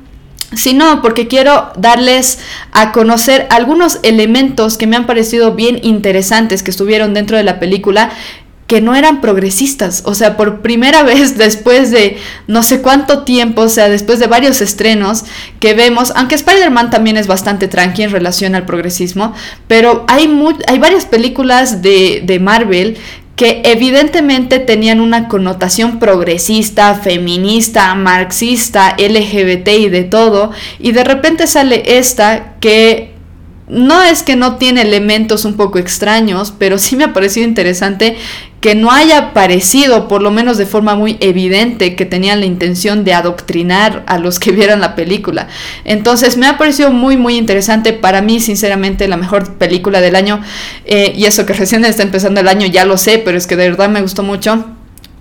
[0.55, 2.39] sino porque quiero darles
[2.71, 7.59] a conocer algunos elementos que me han parecido bien interesantes que estuvieron dentro de la
[7.59, 8.11] película
[8.67, 13.63] que no eran progresistas, o sea, por primera vez después de no sé cuánto tiempo,
[13.63, 15.23] o sea, después de varios estrenos
[15.59, 19.33] que vemos, aunque Spider-Man también es bastante tranqui en relación al progresismo,
[19.67, 20.27] pero hay,
[20.67, 22.97] hay varias películas de, de Marvel
[23.35, 31.47] que evidentemente tenían una connotación progresista, feminista, marxista, LGBT y de todo, y de repente
[31.47, 33.14] sale esta que
[33.67, 38.15] no es que no tiene elementos un poco extraños, pero sí me ha parecido interesante
[38.61, 43.03] que no haya parecido, por lo menos de forma muy evidente, que tenían la intención
[43.03, 45.47] de adoctrinar a los que vieran la película.
[45.83, 47.93] Entonces me ha parecido muy, muy interesante.
[47.93, 50.41] Para mí, sinceramente, la mejor película del año.
[50.85, 53.55] Eh, y eso que recién está empezando el año, ya lo sé, pero es que
[53.55, 54.65] de verdad me gustó mucho.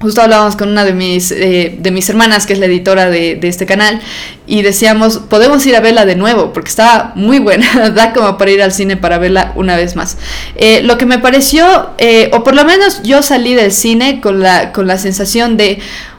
[0.00, 3.38] Justo hablábamos con una de mis, eh, de mis hermanas, que es la editora de,
[3.42, 4.00] este canal,
[4.46, 8.50] y decíamos, podemos ir a verla de nuevo, porque está muy buena, da como para
[8.50, 10.18] ir al cine para verla una vez más.
[10.56, 14.40] Eh, lo que me pareció, eh, o por lo menos yo salí del cine con
[14.40, 15.78] la, con la sensación de,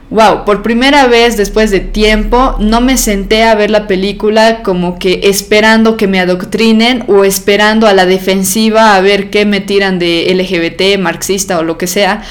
[0.09, 4.99] wow, por primera vez después de tiempo no me senté a ver la película como
[4.99, 9.97] que esperando que me adoctrinen o esperando a la defensiva a ver qué me tiran
[9.97, 12.23] de LGBT, marxista o lo que sea,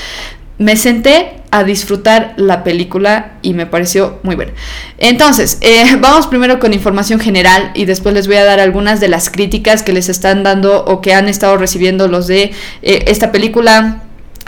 [0.59, 4.53] me senté a disfrutar la película y me pareció muy buena.
[4.99, 9.09] Entonces, eh, vamos primero con información general y después les voy a dar algunas de
[9.09, 13.31] las críticas que les están dando o que han estado recibiendo los de eh, esta
[13.31, 14.03] película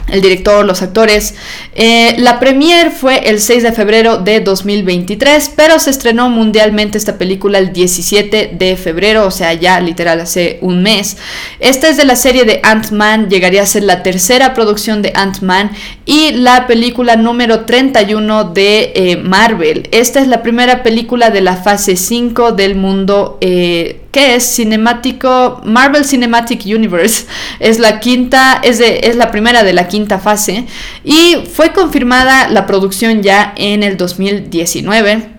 [0.08, 1.34] el director, los actores.
[1.74, 7.18] Eh, la premier fue el 6 de febrero de 2023, pero se estrenó mundialmente esta
[7.18, 11.16] película el 17 de febrero, o sea, ya literal hace un mes.
[11.58, 15.72] Esta es de la serie de Ant-Man, llegaría a ser la tercera producción de Ant-Man
[16.04, 19.88] y la película número 31 de eh, Marvel.
[19.90, 23.38] Esta es la primera película de la fase 5 del mundo.
[23.40, 27.26] Eh, que es cinemático Marvel Cinematic Universe.
[27.58, 30.66] Es la quinta, es, de, es la primera de la quinta fase
[31.04, 35.35] y fue confirmada la producción ya en el 2019.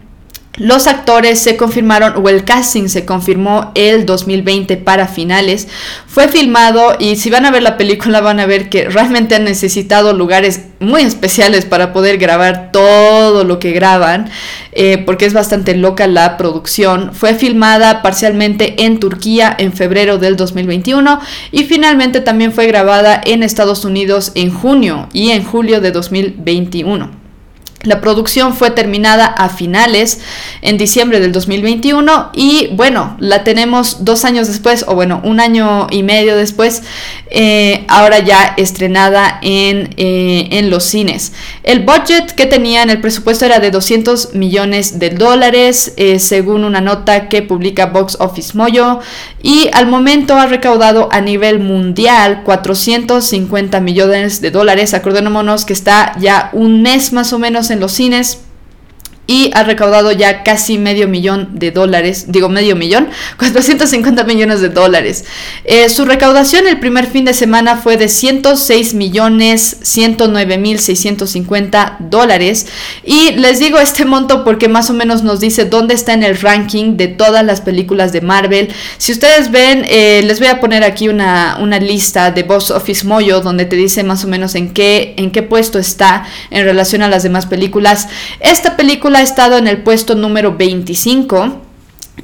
[0.58, 5.68] Los actores se confirmaron, o el casting se confirmó el 2020 para finales.
[6.08, 9.44] Fue filmado y si van a ver la película van a ver que realmente han
[9.44, 14.32] necesitado lugares muy especiales para poder grabar todo lo que graban,
[14.72, 17.14] eh, porque es bastante loca la producción.
[17.14, 21.20] Fue filmada parcialmente en Turquía en febrero del 2021
[21.52, 27.27] y finalmente también fue grabada en Estados Unidos en junio y en julio de 2021.
[27.84, 30.20] La producción fue terminada a finales,
[30.64, 35.86] en diciembre del 2021, y bueno, la tenemos dos años después, o bueno, un año
[35.92, 36.82] y medio después,
[37.30, 41.34] eh, ahora ya estrenada en, eh, en, los cines.
[41.62, 46.64] El budget que tenía en el presupuesto era de 200 millones de dólares, eh, según
[46.64, 49.02] una nota que publica Box Office Moyo,
[49.44, 54.96] y al momento ha recaudado a nivel mundial 450 millones de dólares.
[54.96, 58.40] Acordémonos que está ya un mes más o menos en los cines.
[59.28, 64.70] Y ha recaudado ya casi medio millón de dólares, digo medio millón, 450 millones de
[64.70, 65.26] dólares.
[65.66, 71.98] Eh, su recaudación el primer fin de semana fue de 106 millones 109 mil 650
[72.00, 72.68] dólares
[73.04, 76.40] y les digo este monto porque más o menos nos dice dónde está en el
[76.40, 78.70] ranking de todas las películas de Marvel.
[78.98, 83.06] Si ustedes ven, eh, les voy a poner aquí una, una lista de Box Office
[83.06, 87.02] Moyo donde te dice más o menos en qué, en qué puesto está en relación
[87.02, 88.08] a las demás películas.
[88.40, 91.67] Esta película ha estado en el puesto número 25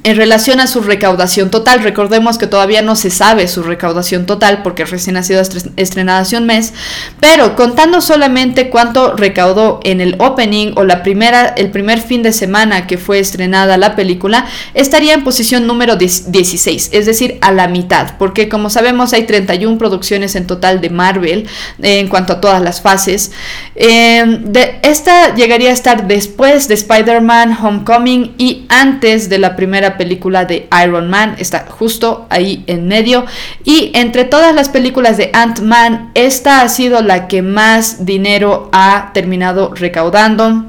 [0.02, 4.62] en relación a su recaudación total, recordemos que todavía no se sabe su recaudación total
[4.62, 5.40] porque recién ha sido
[5.76, 6.74] estrenada hace un mes,
[7.20, 12.32] pero contando solamente cuánto recaudó en el opening o la primera, el primer fin de
[12.32, 17.68] semana que fue estrenada la película, estaría en posición número 16, es decir, a la
[17.68, 21.46] mitad, porque como sabemos hay 31 producciones en total de Marvel
[21.82, 23.30] eh, en cuanto a todas las fases.
[23.74, 30.44] De, esta llegaría a estar después de Spider-Man Homecoming y antes de la primera película
[30.44, 33.24] de Iron Man, está justo ahí en medio.
[33.64, 39.10] Y entre todas las películas de Ant-Man, esta ha sido la que más dinero ha
[39.12, 40.64] terminado recaudando.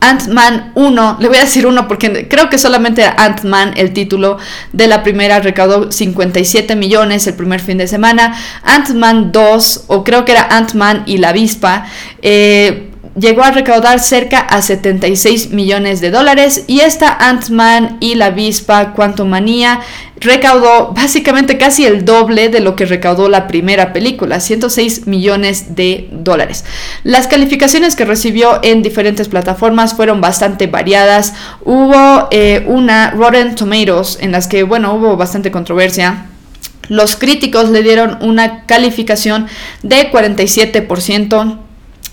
[0.00, 4.38] Ant-Man 1, le voy a decir 1 porque creo que solamente Ant-Man, el título
[4.72, 8.36] de la primera, recaudó 57 millones el primer fin de semana.
[8.62, 11.86] Ant-Man 2, o creo que era Ant-Man y la avispa,
[12.20, 18.26] eh, llegó a recaudar cerca a 76 millones de dólares y esta Ant-Man y la
[18.26, 19.80] avispa Quantumania
[20.16, 26.08] recaudó básicamente casi el doble de lo que recaudó la primera película, 106 millones de
[26.10, 26.64] dólares.
[27.04, 31.34] Las calificaciones que recibió en diferentes plataformas fueron bastante variadas.
[31.64, 36.26] Hubo eh, una Rotten Tomatoes en las que, bueno, hubo bastante controversia.
[36.88, 39.46] Los críticos le dieron una calificación
[39.82, 41.63] de 47%.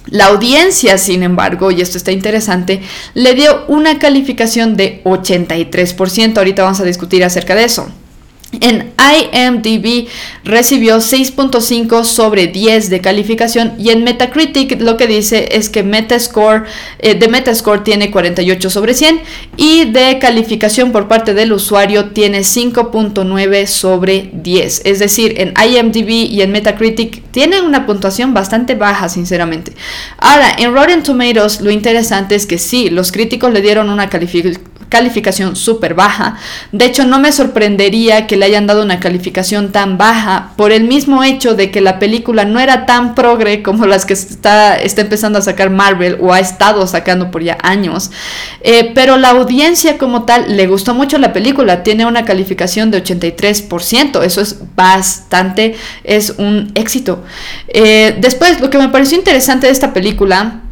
[0.07, 2.81] La audiencia, sin embargo, y esto está interesante,
[3.13, 6.37] le dio una calificación de 83%.
[6.37, 7.91] Ahorita vamos a discutir acerca de eso.
[8.59, 10.09] En IMDb
[10.43, 16.63] recibió 6.5 sobre 10 de calificación y en Metacritic lo que dice es que Metascore,
[16.99, 19.21] eh, de Metascore tiene 48 sobre 100
[19.55, 24.81] y de calificación por parte del usuario tiene 5.9 sobre 10.
[24.83, 29.71] Es decir, en IMDb y en Metacritic tiene una puntuación bastante baja, sinceramente.
[30.17, 34.70] Ahora, en Rotten Tomatoes lo interesante es que sí, los críticos le dieron una calificación
[34.91, 36.35] calificación súper baja.
[36.73, 40.83] De hecho, no me sorprendería que le hayan dado una calificación tan baja por el
[40.83, 45.01] mismo hecho de que la película no era tan progre como las que está, está
[45.01, 48.11] empezando a sacar Marvel o ha estado sacando por ya años.
[48.59, 53.01] Eh, pero la audiencia como tal le gustó mucho la película, tiene una calificación de
[53.01, 57.23] 83%, eso es bastante, es un éxito.
[57.69, 60.63] Eh, después, lo que me pareció interesante de esta película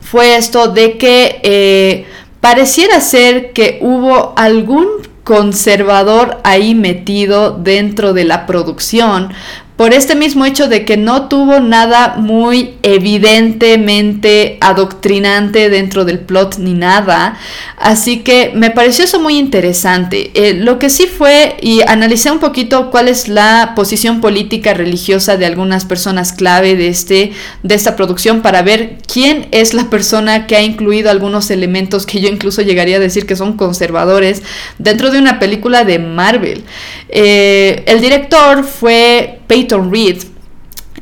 [0.00, 1.40] fue esto de que...
[1.44, 2.06] Eh,
[2.40, 4.86] pareciera ser que hubo algún
[5.24, 9.32] conservador ahí metido dentro de la producción
[9.80, 16.58] por este mismo hecho de que no tuvo nada muy evidentemente adoctrinante dentro del plot
[16.58, 17.38] ni nada.
[17.78, 20.32] Así que me pareció eso muy interesante.
[20.34, 25.38] Eh, lo que sí fue, y analicé un poquito cuál es la posición política religiosa
[25.38, 30.46] de algunas personas clave de, este, de esta producción para ver quién es la persona
[30.46, 34.42] que ha incluido algunos elementos que yo incluso llegaría a decir que son conservadores
[34.76, 36.64] dentro de una película de Marvel.
[37.12, 40.22] Eh, el director fue Peyton Reed.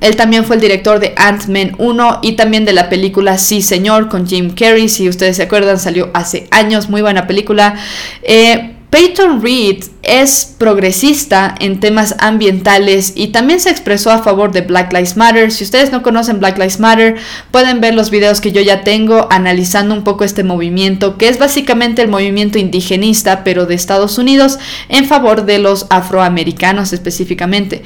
[0.00, 4.08] Él también fue el director de Ant-Man 1 y también de la película Sí Señor
[4.08, 4.88] con Jim Carrey.
[4.88, 7.74] Si ustedes se acuerdan, salió hace años, muy buena película.
[8.22, 14.62] Eh, Peyton Reed es progresista en temas ambientales y también se expresó a favor de
[14.62, 15.52] Black Lives Matter.
[15.52, 17.16] Si ustedes no conocen Black Lives Matter,
[17.50, 21.38] pueden ver los videos que yo ya tengo analizando un poco este movimiento, que es
[21.38, 27.82] básicamente el movimiento indigenista, pero de Estados Unidos, en favor de los afroamericanos específicamente.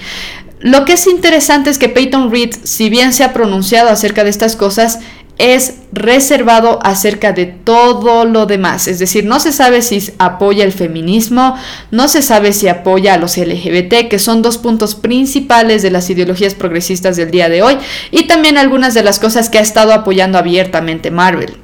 [0.61, 4.31] Lo que es interesante es que Peyton Reed, si bien se ha pronunciado acerca de
[4.31, 5.01] estas cosas,
[5.39, 8.87] es reservado acerca de todo lo demás.
[8.87, 11.57] Es decir, no se sabe si apoya el feminismo,
[11.91, 16.09] no se sabe si apoya a los LGBT, que son dos puntos principales de las
[16.11, 17.79] ideologías progresistas del día de hoy,
[18.11, 21.57] y también algunas de las cosas que ha estado apoyando abiertamente Marvel.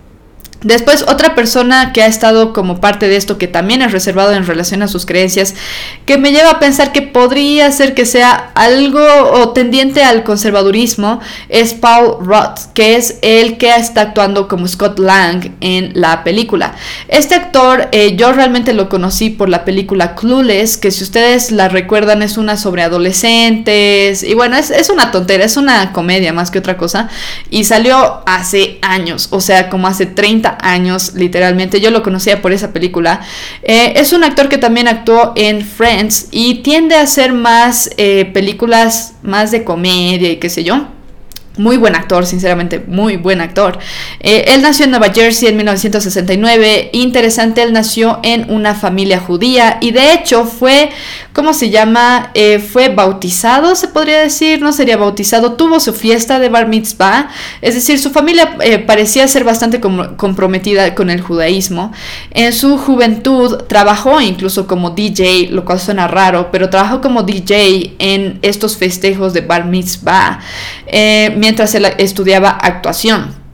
[0.62, 4.44] Después, otra persona que ha estado como parte de esto, que también es reservado en
[4.44, 5.54] relación a sus creencias,
[6.04, 8.98] que me lleva a pensar que podría ser que sea algo
[9.34, 14.98] o tendiente al conservadurismo, es Paul Roth, que es el que está actuando como Scott
[14.98, 16.74] Lang en la película.
[17.06, 21.68] Este actor, eh, yo realmente lo conocí por la película Clueless, que si ustedes la
[21.68, 26.50] recuerdan es una sobre adolescentes, y bueno, es, es una tontera, es una comedia más
[26.50, 27.08] que otra cosa,
[27.48, 31.80] y salió hace años, o sea, como hace 30 50 años, literalmente.
[31.80, 33.20] Yo lo conocía por esa película.
[33.62, 38.30] Eh, es un actor que también actuó en Friends y tiende a hacer más eh,
[38.32, 40.88] películas más de comedia y qué sé yo.
[41.56, 43.80] Muy buen actor, sinceramente, muy buen actor.
[44.20, 46.90] Eh, él nació en Nueva Jersey en 1969.
[46.92, 50.90] Interesante, él nació en una familia judía y de hecho fue,
[51.38, 52.33] ¿cómo se llama?
[52.35, 57.29] Eh, fue bautizado, se podría decir, no sería bautizado, tuvo su fiesta de bar mitzvah.
[57.62, 61.92] Es decir, su familia eh, parecía ser bastante comprometida con el judaísmo.
[62.33, 67.94] En su juventud trabajó incluso como DJ, lo cual suena raro, pero trabajó como DJ
[68.01, 70.40] en estos festejos de bar mitzvah
[71.37, 73.47] mientras él estudiaba actuación.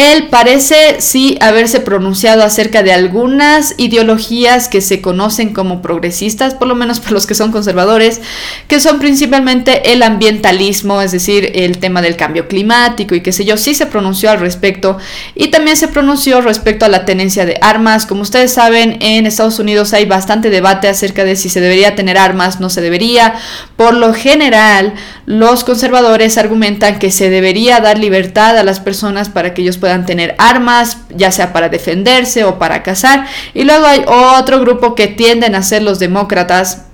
[0.00, 6.68] Él parece sí haberse pronunciado acerca de algunas ideologías que se conocen como progresistas, por
[6.68, 8.22] lo menos para los que son conservadores,
[8.66, 13.44] que son principalmente el ambientalismo, es decir, el tema del cambio climático y qué sé
[13.44, 14.96] yo, sí se pronunció al respecto
[15.34, 18.06] y también se pronunció respecto a la tenencia de armas.
[18.06, 22.16] Como ustedes saben, en Estados Unidos hay bastante debate acerca de si se debería tener
[22.16, 23.34] armas, no se debería.
[23.76, 24.94] Por lo general,
[25.26, 29.89] los conservadores argumentan que se debería dar libertad a las personas para que ellos puedan
[30.06, 33.26] tener armas, ya sea para defenderse o para cazar.
[33.54, 36.86] Y luego hay otro grupo que tienden a ser los demócratas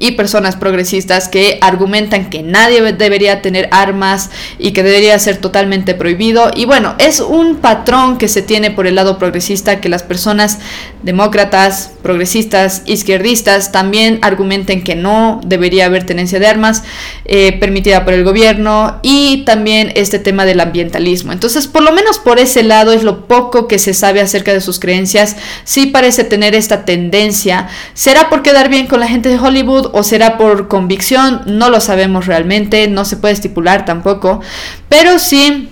[0.00, 5.94] y personas progresistas que argumentan que nadie debería tener armas y que debería ser totalmente
[5.94, 6.50] prohibido.
[6.56, 10.58] Y bueno, es un patrón que se tiene por el lado progresista que las personas
[11.02, 16.82] demócratas, progresistas, izquierdistas también argumenten que no debería haber tenencia de armas
[17.26, 21.32] eh, permitida por el gobierno y también este tema del ambientalismo.
[21.32, 24.62] Entonces, por lo menos por ese lado es lo poco que se sabe acerca de
[24.62, 25.36] sus creencias.
[25.64, 27.68] Sí parece tener esta tendencia.
[27.92, 29.89] ¿Será por quedar bien con la gente de Hollywood?
[29.92, 34.40] O será por convicción, no lo sabemos realmente, no se puede estipular tampoco,
[34.88, 35.68] pero sí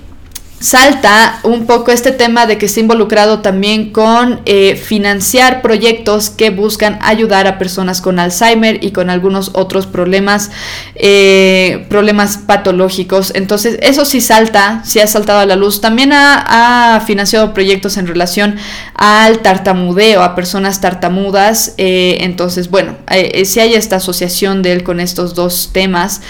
[0.60, 6.50] salta un poco este tema de que está involucrado también con eh, financiar proyectos que
[6.50, 10.50] buscan ayudar a personas con Alzheimer y con algunos otros problemas,
[10.96, 13.32] eh, problemas patológicos.
[13.34, 15.80] Entonces, eso sí salta, sí ha saltado a la luz.
[15.80, 18.56] También ha, financiado proyectos en relación
[18.94, 21.74] al tartamudeo, a personas tartamudas.
[21.76, 22.96] Eh, entonces, bueno,
[23.44, 26.20] si hay esta asociación de él con estos dos temas.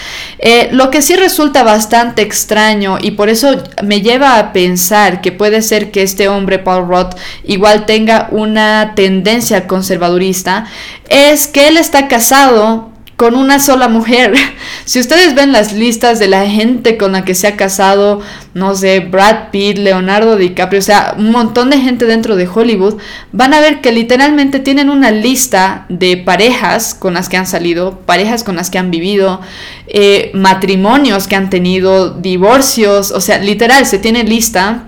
[0.72, 5.62] lo que sí resulta bastante extraño y por eso me lleva a pensar que puede
[5.62, 10.66] ser que este hombre, Paul Roth, igual tenga una tendencia conservadurista,
[11.08, 14.32] es que él está casado con una sola mujer.
[14.84, 18.22] Si ustedes ven las listas de la gente con la que se ha casado,
[18.54, 22.96] no sé, Brad Pitt, Leonardo DiCaprio, o sea, un montón de gente dentro de Hollywood,
[23.30, 28.00] van a ver que literalmente tienen una lista de parejas con las que han salido,
[28.06, 29.42] parejas con las que han vivido,
[29.88, 34.87] eh, matrimonios que han tenido, divorcios, o sea, literal, se tiene lista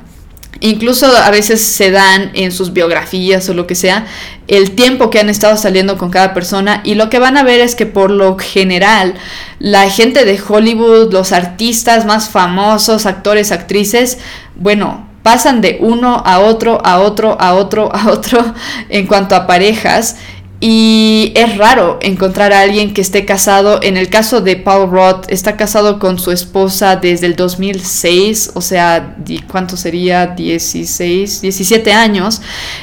[0.61, 4.07] Incluso a veces se dan en sus biografías o lo que sea
[4.51, 7.61] el tiempo que han estado saliendo con cada persona y lo que van a ver
[7.61, 9.15] es que por lo general
[9.61, 14.19] la gente de Hollywood, los artistas más famosos, actores, actrices,
[14.57, 18.55] bueno, pasan de uno a otro, a otro, a otro, a otro
[18.89, 20.17] en cuanto a parejas
[20.63, 23.81] y es raro encontrar a alguien que esté casado.
[23.83, 28.61] En el caso de Paul Roth, está casado con su esposa desde el 2006, o
[28.61, 29.17] sea,
[29.51, 30.27] ¿cuánto sería?
[30.27, 32.43] 16, 17 años.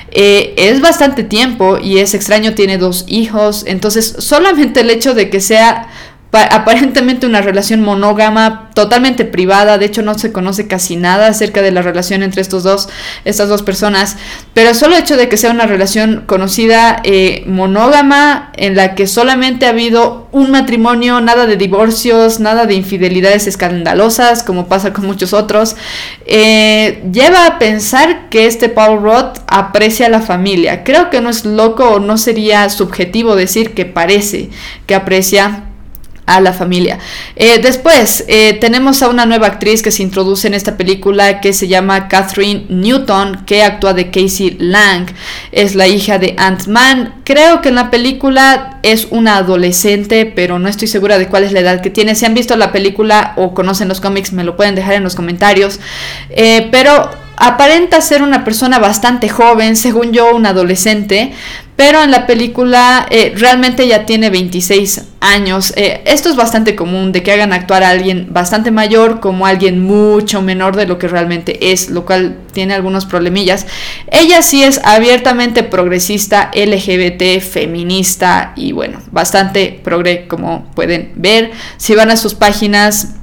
[0.09, 3.63] Eh, es bastante tiempo y es extraño, tiene dos hijos.
[3.67, 5.88] Entonces, solamente el hecho de que sea
[6.32, 11.71] aparentemente una relación monógama totalmente privada, de hecho no se conoce casi nada acerca de
[11.71, 12.89] la relación entre estos dos,
[13.25, 14.17] estas dos personas,
[14.53, 19.07] pero solo el hecho de que sea una relación conocida eh, monógama en la que
[19.07, 25.05] solamente ha habido un matrimonio, nada de divorcios, nada de infidelidades escandalosas como pasa con
[25.05, 25.75] muchos otros,
[26.25, 30.84] eh, lleva a pensar que este Paul Roth aprecia a la familia.
[30.84, 34.49] Creo que no es loco o no sería subjetivo decir que parece
[34.86, 35.63] que aprecia
[36.28, 36.99] a la familia.
[37.36, 41.53] Eh, después eh, tenemos a una nueva actriz que se introduce en esta película que
[41.53, 45.07] se llama Catherine Newton, que actúa de Casey Lang.
[45.51, 47.21] Es la hija de Ant-Man.
[47.23, 51.53] Creo que en la película es una adolescente, pero no estoy segura de cuál es
[51.53, 52.13] la edad que tiene.
[52.13, 55.15] Si han visto la película o conocen los cómics, me lo pueden dejar en los
[55.15, 55.80] comentarios.
[56.30, 61.32] Eh, pero aparenta ser una persona bastante joven, según yo, un adolescente,
[61.78, 65.73] pero en la película eh, realmente ya tiene 26 años.
[65.75, 69.84] Eh, esto es bastante común, de que hagan actuar a alguien bastante mayor como alguien
[69.84, 73.67] mucho menor de lo que realmente es, lo cual tiene algunos problemillas.
[74.11, 81.51] Ella sí es abiertamente progresista, LGBT, feminista y bueno, bastante progre como pueden ver.
[81.78, 83.16] Si van a sus páginas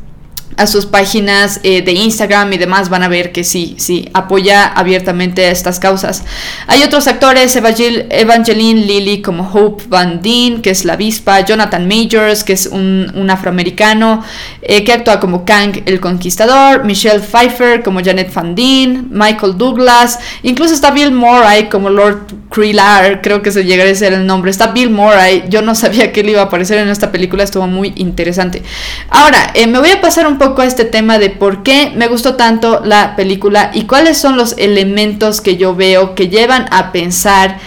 [0.56, 4.66] a sus páginas eh, de Instagram y demás van a ver que sí, sí, apoya
[4.66, 6.24] abiertamente a estas causas.
[6.66, 12.44] Hay otros actores, Evangeline Lilly como Hope Van Deen, que es la avispa, Jonathan Majors,
[12.44, 14.22] que es un, afroamericano,
[14.62, 20.18] eh, que actúa como Kang el Conquistador, Michelle Pfeiffer como Janet Van Deen, Michael Douglas,
[20.42, 24.50] incluso está Bill Murray como Lord Krillar, creo que se llegaría a ser el nombre,
[24.50, 27.66] está Bill Murray, yo no sabía que él iba a aparecer en esta película, estuvo
[27.66, 28.62] muy interesante.
[29.10, 32.06] Ahora, eh, me voy a pasar un poco a este tema de por qué me
[32.06, 36.92] gustó tanto la película y cuáles son los elementos que yo veo que llevan a
[36.92, 37.58] pensar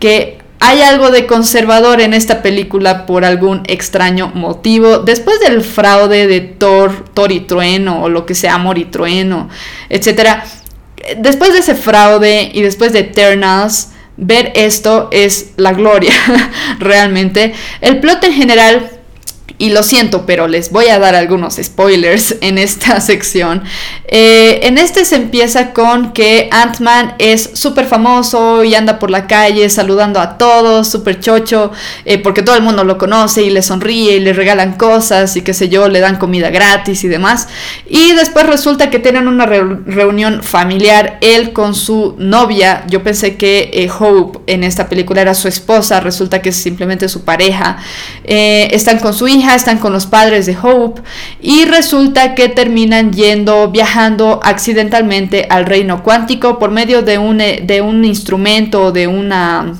[0.00, 4.98] que hay algo de conservador en esta película por algún extraño motivo.
[4.98, 9.48] Después del fraude de Thor, Thor y Trueno, o lo que sea, Amor y Trueno,
[9.90, 10.42] etc.
[11.18, 16.14] Después de ese fraude y después de Eternals, ver esto es la gloria,
[16.80, 17.54] realmente.
[17.80, 18.90] El plot en general
[19.56, 23.62] y lo siento, pero les voy a dar algunos spoilers en esta sección.
[24.08, 29.26] Eh, en este se empieza con que Ant-Man es súper famoso y anda por la
[29.26, 31.70] calle saludando a todos, súper chocho,
[32.04, 35.42] eh, porque todo el mundo lo conoce y le sonríe y le regalan cosas y
[35.42, 37.48] qué sé yo, le dan comida gratis y demás.
[37.86, 42.84] Y después resulta que tienen una reunión familiar, él con su novia.
[42.88, 47.08] Yo pensé que eh, Hope en esta película era su esposa, resulta que es simplemente
[47.08, 47.78] su pareja.
[48.24, 51.02] están con su hija están con los padres de Hope
[51.40, 57.80] y resulta que terminan yendo, viajando accidentalmente al reino cuántico por medio de un, de
[57.82, 59.74] un instrumento, de una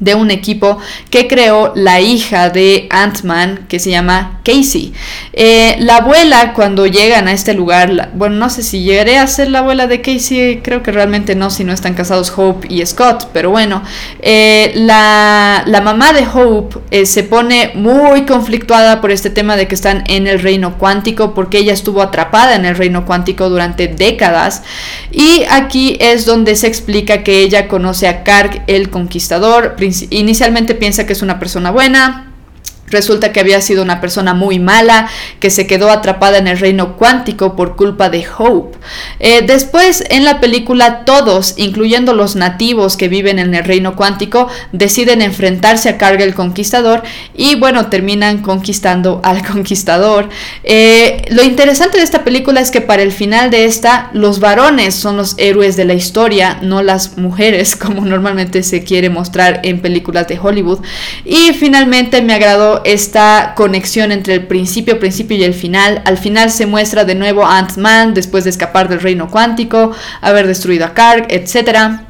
[0.00, 0.78] de un equipo
[1.10, 4.92] que creó la hija de Ant-Man, que se llama Casey.
[5.32, 9.50] Eh, la abuela, cuando llegan a este lugar, bueno, no sé si llegaré a ser
[9.50, 13.28] la abuela de Casey, creo que realmente no, si no están casados Hope y Scott,
[13.32, 13.82] pero bueno,
[14.20, 19.74] eh, la, mamá de Hope eh, se pone muy conflictuada por este tema de que
[19.74, 24.62] están en el reino cuántico, porque ella estuvo atrapada en el reino cuántico durante décadas,
[25.10, 29.76] y aquí es donde se explica que ella conoce a Karg el Conquistador,
[30.10, 32.29] inicialmente piensa que es una persona buena,
[32.90, 36.96] Resulta que había sido una persona muy mala, que se quedó atrapada en el reino
[36.96, 38.78] cuántico por culpa de Hope.
[39.18, 44.48] Eh, después, en la película, todos, incluyendo los nativos que viven en el reino cuántico,
[44.72, 47.02] deciden enfrentarse a Karga el Conquistador
[47.34, 50.28] y, bueno, terminan conquistando al Conquistador.
[50.64, 54.94] Eh, lo interesante de esta película es que para el final de esta, los varones
[54.94, 59.80] son los héroes de la historia, no las mujeres, como normalmente se quiere mostrar en
[59.80, 60.80] películas de Hollywood.
[61.24, 66.02] Y finalmente me agradó esta conexión entre el principio, principio y el final.
[66.04, 70.86] Al final se muestra de nuevo Ant-Man después de escapar del reino cuántico, haber destruido
[70.86, 72.00] a Karg, etc.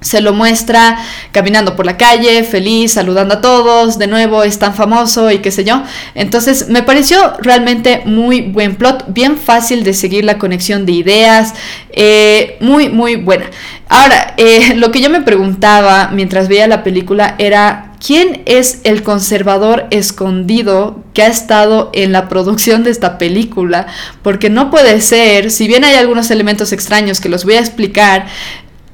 [0.00, 0.98] Se lo muestra
[1.30, 5.50] caminando por la calle, feliz, saludando a todos, de nuevo es tan famoso y qué
[5.50, 5.82] sé yo.
[6.14, 11.54] Entonces me pareció realmente muy buen plot, bien fácil de seguir la conexión de ideas,
[11.92, 13.46] eh, muy, muy buena.
[13.88, 19.02] Ahora, eh, lo que yo me preguntaba mientras veía la película era ¿Quién es el
[19.02, 23.86] conservador escondido que ha estado en la producción de esta película?
[24.22, 28.26] Porque no puede ser, si bien hay algunos elementos extraños que los voy a explicar,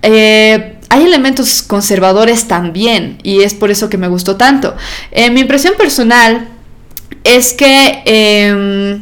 [0.02, 4.74] eh, hay elementos conservadores también y es por eso que me gustó tanto.
[5.12, 6.48] Eh, mi impresión personal
[7.22, 9.00] es que em,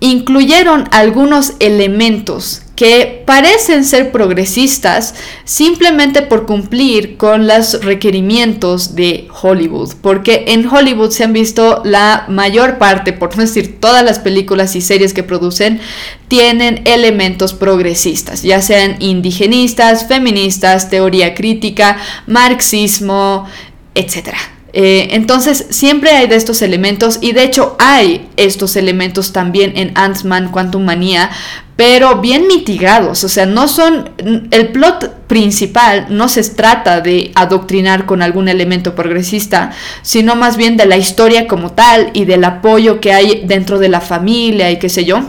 [0.00, 5.14] incluyeron algunos elementos que parecen ser progresistas
[5.44, 12.26] simplemente por cumplir con los requerimientos de Hollywood, porque en Hollywood se han visto la
[12.28, 15.80] mayor parte, por no decir todas las películas y series que producen,
[16.28, 21.96] tienen elementos progresistas, ya sean indigenistas, feministas, teoría crítica,
[22.26, 23.46] marxismo,
[23.94, 24.55] etcétera.
[24.78, 29.92] Eh, entonces, siempre hay de estos elementos y de hecho hay estos elementos también en
[29.94, 31.30] Ant-Man Quantum Manía,
[31.76, 34.10] pero bien mitigados, o sea, no son,
[34.50, 39.72] el plot principal no se trata de adoctrinar con algún elemento progresista,
[40.02, 43.88] sino más bien de la historia como tal y del apoyo que hay dentro de
[43.88, 45.22] la familia y qué sé yo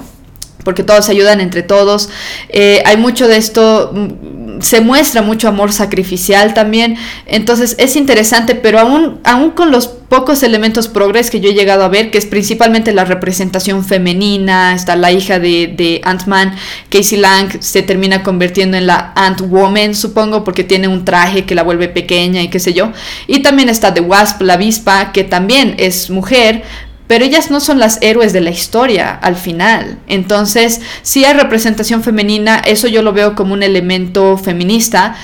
[0.67, 2.09] porque todos ayudan entre todos.
[2.49, 8.53] Eh, hay mucho de esto, mm, se muestra mucho amor sacrificial también, entonces es interesante,
[8.53, 12.17] pero aún, aún con los pocos elementos progres que yo he llegado a ver, que
[12.17, 16.55] es principalmente la representación femenina, está la hija de, de Ant-Man,
[16.89, 21.63] Casey Lang se termina convirtiendo en la Ant-Woman, supongo, porque tiene un traje que la
[21.63, 22.91] vuelve pequeña y qué sé yo.
[23.25, 26.63] Y también está The Wasp, la avispa, que también es mujer,
[27.07, 29.97] pero ellas no son las héroes de la historia al final.
[30.07, 35.15] Entonces, si hay representación femenina, eso yo lo veo como un elemento feminista,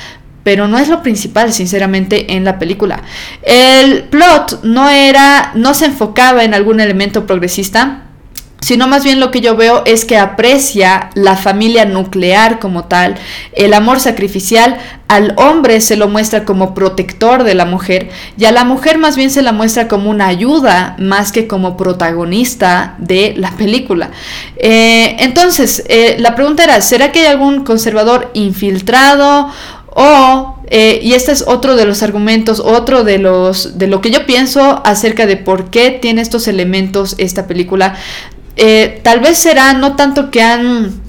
[0.44, 3.02] pero no es lo principal, sinceramente, en la película.
[3.44, 8.04] El plot no era, no se enfocaba en algún elemento progresista,
[8.64, 13.16] sino más bien lo que yo veo es que aprecia la familia nuclear como tal,
[13.52, 14.78] el amor sacrificial,
[15.10, 19.18] al hombre se lo muestra como protector de la mujer y a la mujer más
[19.18, 24.12] bien se la muestra como una ayuda más que como protagonista de la película.
[24.56, 29.52] Eh, entonces, eh, la pregunta era, ¿será que hay algún conservador infiltrado
[29.90, 34.10] o eh, y este es otro de los argumentos, otro de los de lo que
[34.10, 37.96] yo pienso acerca de por qué tiene estos elementos esta película.
[38.56, 41.02] Eh, tal vez será no tanto que han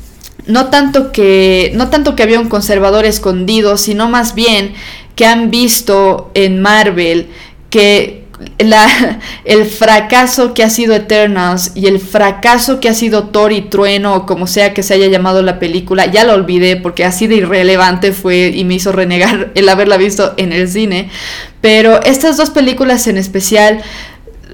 [0.47, 4.74] no tanto que no tanto que había un conservador escondido, sino más bien
[5.14, 7.28] que han visto en Marvel
[7.70, 8.24] que
[8.59, 13.62] la, el fracaso que ha sido Eternals y el fracaso que ha sido Thor y
[13.62, 17.26] Trueno o como sea que se haya llamado la película, ya lo olvidé porque así
[17.26, 21.11] de irrelevante fue y me hizo renegar el haberla visto en el cine,
[21.61, 23.82] pero estas dos películas en especial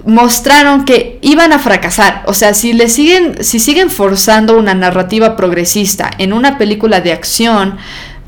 [0.05, 2.23] mostraron que iban a fracasar.
[2.27, 7.13] O sea, si le siguen, si siguen forzando una narrativa progresista en una película de
[7.13, 7.79] acción,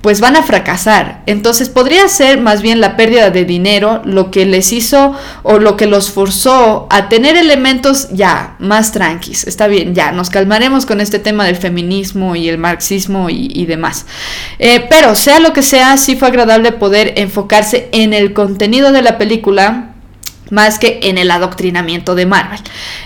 [0.03, 1.23] pues van a fracasar.
[1.27, 5.15] Entonces podría ser más bien la pérdida de dinero lo que les hizo
[5.45, 9.47] o lo que los forzó a tener elementos ya más tranquis.
[9.47, 14.07] Está bien, ya nos calmaremos con este tema del feminismo y el marxismo y, demás.
[14.59, 19.03] Eh, pero sea lo que sea, sí fue agradable poder enfocarse en el contenido de
[19.03, 19.92] la película
[20.53, 22.61] más que en el adoctrinamiento de Marvel.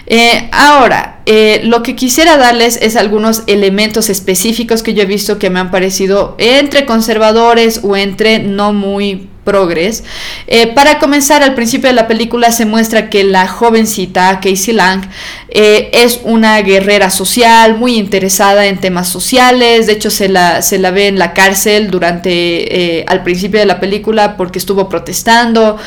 [0.07, 5.38] Eh, ahora, eh, lo que quisiera darles es algunos elementos específicos que yo he visto
[5.38, 10.05] que me han parecido entre conservadores o entre no muy progres.
[10.47, 15.09] Eh, para comenzar, al principio de la película se muestra que la jovencita Casey Lang
[15.49, 19.86] eh, es una guerrera social, muy interesada en temas sociales.
[19.86, 23.66] De hecho, se la, se la ve en la cárcel durante, eh, al principio de
[23.66, 25.78] la película porque estuvo protestando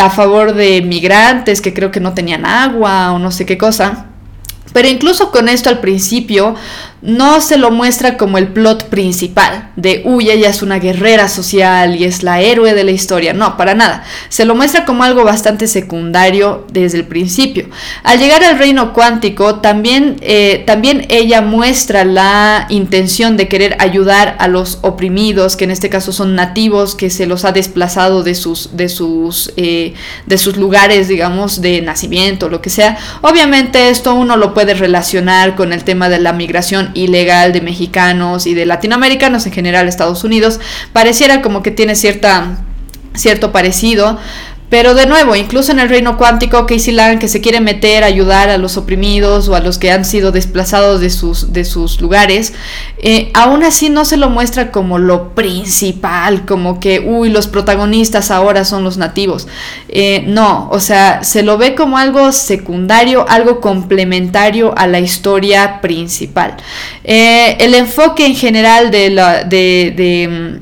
[0.00, 4.06] a favor de migrantes que creo que no tenían agua o no sé qué cosa.
[4.72, 6.54] Pero incluso con esto al principio
[7.02, 11.96] no se lo muestra como el plot principal de, uy, ella es una guerrera social
[11.96, 13.32] y es la héroe de la historia.
[13.32, 14.04] No, para nada.
[14.28, 17.68] Se lo muestra como algo bastante secundario desde el principio.
[18.02, 24.36] Al llegar al reino cuántico, también, eh, también ella muestra la intención de querer ayudar
[24.38, 28.34] a los oprimidos, que en este caso son nativos, que se los ha desplazado de
[28.34, 29.94] sus, de sus, eh,
[30.26, 32.98] de sus lugares, digamos, de nacimiento, lo que sea.
[33.22, 38.46] Obviamente esto uno lo puede relacionar con el tema de la migración ilegal de mexicanos
[38.46, 40.60] y de latinoamericanos en general Estados Unidos,
[40.92, 42.58] pareciera como que tiene cierta,
[43.14, 44.18] cierto parecido.
[44.70, 48.06] Pero de nuevo, incluso en el reino cuántico, Casey Lang, que se quiere meter a
[48.06, 52.00] ayudar a los oprimidos o a los que han sido desplazados de sus, de sus
[52.00, 52.54] lugares,
[52.98, 58.30] eh, aún así no se lo muestra como lo principal, como que, uy, los protagonistas
[58.30, 59.48] ahora son los nativos.
[59.88, 65.80] Eh, no, o sea, se lo ve como algo secundario, algo complementario a la historia
[65.80, 66.56] principal.
[67.02, 70.60] Eh, el enfoque en general de la, de, de,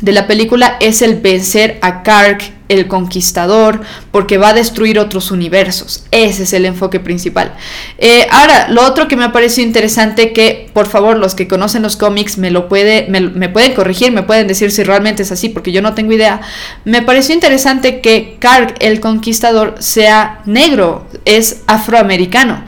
[0.00, 3.80] de la película es el vencer a Kark el conquistador,
[4.10, 6.04] porque va a destruir otros universos.
[6.10, 7.52] Ese es el enfoque principal.
[7.98, 11.82] Eh, ahora, lo otro que me ha parecido interesante, que por favor los que conocen
[11.82, 15.48] los cómics me lo puede, me, pueden corregir, me pueden decir si realmente es así,
[15.48, 16.40] porque yo no tengo idea.
[16.84, 22.64] Me pareció interesante que Karg el conquistador sea negro, es afroamericano.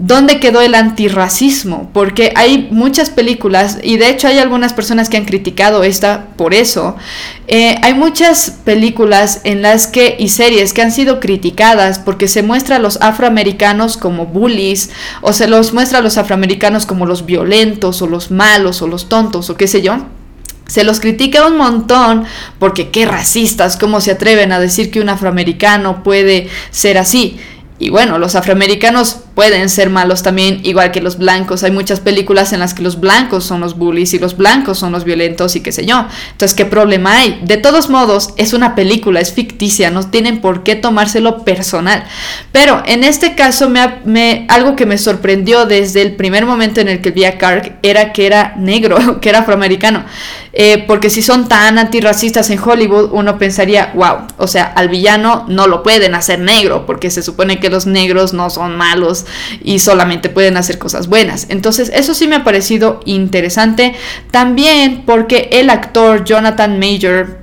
[0.00, 1.90] ¿Dónde quedó el antirracismo?
[1.92, 6.54] Porque hay muchas películas, y de hecho hay algunas personas que han criticado esta por
[6.54, 6.94] eso.
[7.48, 12.44] Eh, hay muchas películas en las que, y series que han sido criticadas porque se
[12.44, 14.90] muestra a los afroamericanos como bullies,
[15.20, 19.08] o se los muestra a los afroamericanos como los violentos, o los malos, o los
[19.08, 19.96] tontos, o qué sé yo.
[20.68, 22.24] Se los critica un montón
[22.60, 27.40] porque qué racistas, cómo se atreven a decir que un afroamericano puede ser así.
[27.80, 31.62] Y bueno, los afroamericanos pueden ser malos también, igual que los blancos.
[31.62, 34.90] Hay muchas películas en las que los blancos son los bullies y los blancos son
[34.90, 36.06] los violentos y qué sé yo.
[36.32, 37.40] Entonces, ¿qué problema hay?
[37.44, 42.02] De todos modos, es una película, es ficticia, no tienen por qué tomárselo personal.
[42.50, 47.00] Pero en este caso, me, algo que me sorprendió desde el primer momento en el
[47.00, 50.04] que vi a Kark era que era negro, que era afroamericano.
[50.52, 55.44] Eh, porque si son tan antirracistas en Hollywood, uno pensaría, wow, o sea, al villano
[55.46, 59.26] no lo pueden hacer negro, porque se supone que los negros no son malos
[59.62, 61.46] y solamente pueden hacer cosas buenas.
[61.48, 63.94] Entonces, eso sí me ha parecido interesante.
[64.30, 67.38] También porque el actor Jonathan Major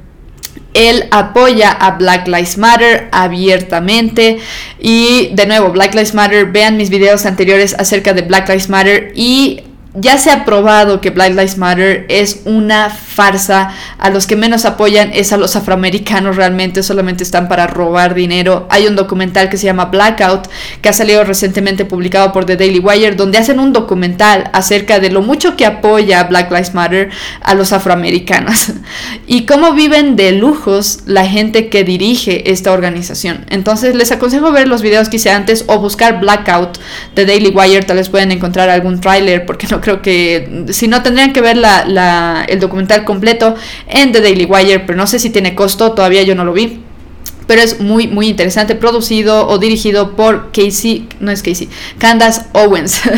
[0.76, 4.40] él apoya a Black Lives Matter abiertamente.
[4.80, 9.14] Y de nuevo, Black Lives Matter, vean mis videos anteriores acerca de Black Lives Matter
[9.16, 9.64] y
[9.96, 13.72] ya se ha probado que Black Lives Matter es una farsa.
[13.98, 18.68] A los que menos apoyan es a los afroamericanos realmente, solamente están para robar dinero.
[18.70, 20.50] Hay un documental que se llama Blackout,
[20.82, 25.10] que ha salido recientemente publicado por The Daily Wire, donde hacen un documental acerca de
[25.10, 27.10] lo mucho que apoya Black Lives Matter
[27.42, 28.74] a los afroamericanos
[29.28, 33.46] y cómo viven de lujos la gente que dirige esta organización.
[33.50, 36.80] Entonces les aconsejo ver los videos que hice antes o buscar Blackout
[37.16, 41.04] de Daily Wire, tal vez pueden encontrar algún tráiler porque no creo que, si no,
[41.04, 41.58] tendrían que ver
[42.48, 43.54] el documental completo
[43.88, 46.82] en The Daily Wire, pero no sé si tiene costo, todavía yo no lo vi.
[47.46, 51.70] Pero es muy, muy interesante, producido o dirigido por Casey, no es Casey,
[52.00, 53.00] Candace Owens.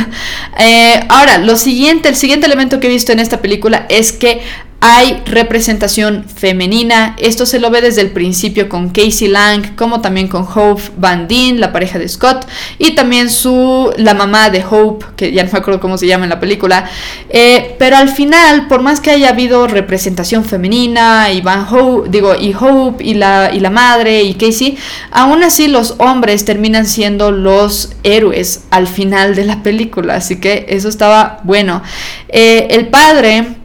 [0.59, 4.41] Eh, ahora, lo siguiente, el siguiente elemento que he visto en esta película es que
[4.79, 7.15] hay representación femenina.
[7.19, 11.27] Esto se lo ve desde el principio con Casey Lang, como también con Hope Van
[11.27, 12.47] Dien, la pareja de Scott,
[12.77, 16.25] y también su la mamá de Hope, que ya no me acuerdo cómo se llama
[16.25, 16.89] en la película.
[17.29, 22.35] Eh, pero al final, por más que haya habido representación femenina, y Van Hope, digo,
[22.39, 24.77] y Hope y la, y la madre y Casey,
[25.11, 30.15] aún así los hombres terminan siendo los héroes al final de la película.
[30.15, 31.81] Así que eso estaba bueno.
[32.29, 33.56] Eh, el padre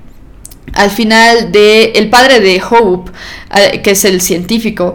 [0.74, 3.10] al final de el padre de Hope,
[3.54, 4.94] eh, que es el científico,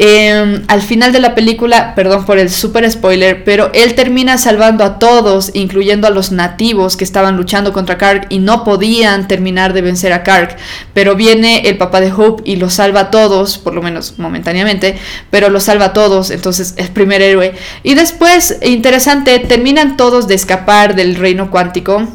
[0.00, 4.84] em, al final de la película, perdón por el super spoiler, pero él termina salvando
[4.84, 9.72] a todos, incluyendo a los nativos que estaban luchando contra Kark y no podían terminar
[9.72, 10.56] de vencer a Kark.
[10.94, 14.96] Pero viene el papá de Hope y los salva a todos, por lo menos momentáneamente,
[15.30, 17.54] pero los salva a todos, entonces es primer héroe.
[17.82, 22.06] Y después, interesante, terminan todos de escapar del reino cuántico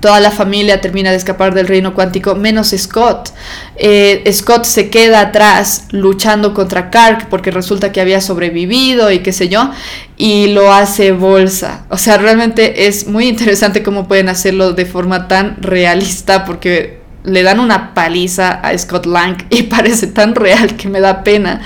[0.00, 3.30] toda la familia termina de escapar del reino cuántico, menos Scott.
[3.76, 9.32] Eh, Scott se queda atrás luchando contra Kark porque resulta que había sobrevivido y qué
[9.32, 9.70] sé yo,
[10.16, 11.84] y lo hace bolsa.
[11.88, 17.42] O sea, realmente es muy interesante cómo pueden hacerlo de forma tan realista porque le
[17.42, 21.60] dan una paliza a Scott Lang y parece tan real que me da pena.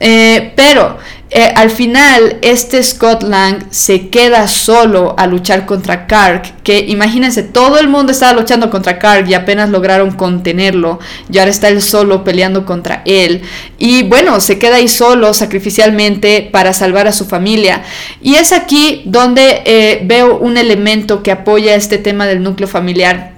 [0.00, 0.98] Eh, pero
[1.36, 7.42] eh, al final, este Scott Lang se queda solo a luchar contra Kark, que imagínense,
[7.42, 11.82] todo el mundo estaba luchando contra Kark y apenas lograron contenerlo, y ahora está él
[11.82, 13.42] solo peleando contra él.
[13.78, 17.82] Y bueno, se queda ahí solo sacrificialmente para salvar a su familia.
[18.22, 23.33] Y es aquí donde eh, veo un elemento que apoya este tema del núcleo familiar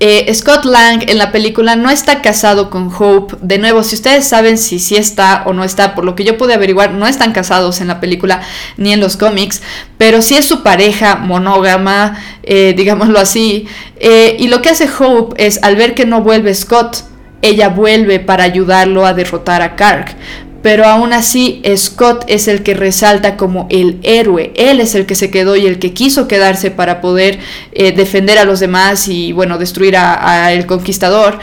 [0.00, 3.36] eh, Scott Lang en la película no está casado con Hope.
[3.42, 6.38] De nuevo, si ustedes saben si sí está o no está, por lo que yo
[6.38, 8.40] pude averiguar, no están casados en la película
[8.76, 9.60] ni en los cómics,
[9.96, 13.66] pero sí es su pareja monógama, eh, digámoslo así.
[13.98, 17.04] Eh, y lo que hace Hope es, al ver que no vuelve Scott,
[17.42, 20.16] ella vuelve para ayudarlo a derrotar a Kark
[20.62, 25.14] pero aún así Scott es el que resalta como el héroe, él es el que
[25.14, 27.38] se quedó y el que quiso quedarse para poder
[27.72, 31.38] eh, defender a los demás y bueno, destruir a, el conquistador.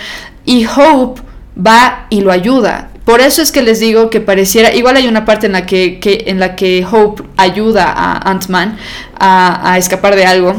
[0.45, 1.21] Y Hope
[1.55, 2.89] va y lo ayuda.
[3.05, 5.99] Por eso es que les digo que pareciera, igual hay una parte en la que,
[6.27, 8.77] en la que Hope ayuda a Ant-Man
[9.19, 10.55] a, a escapar de algo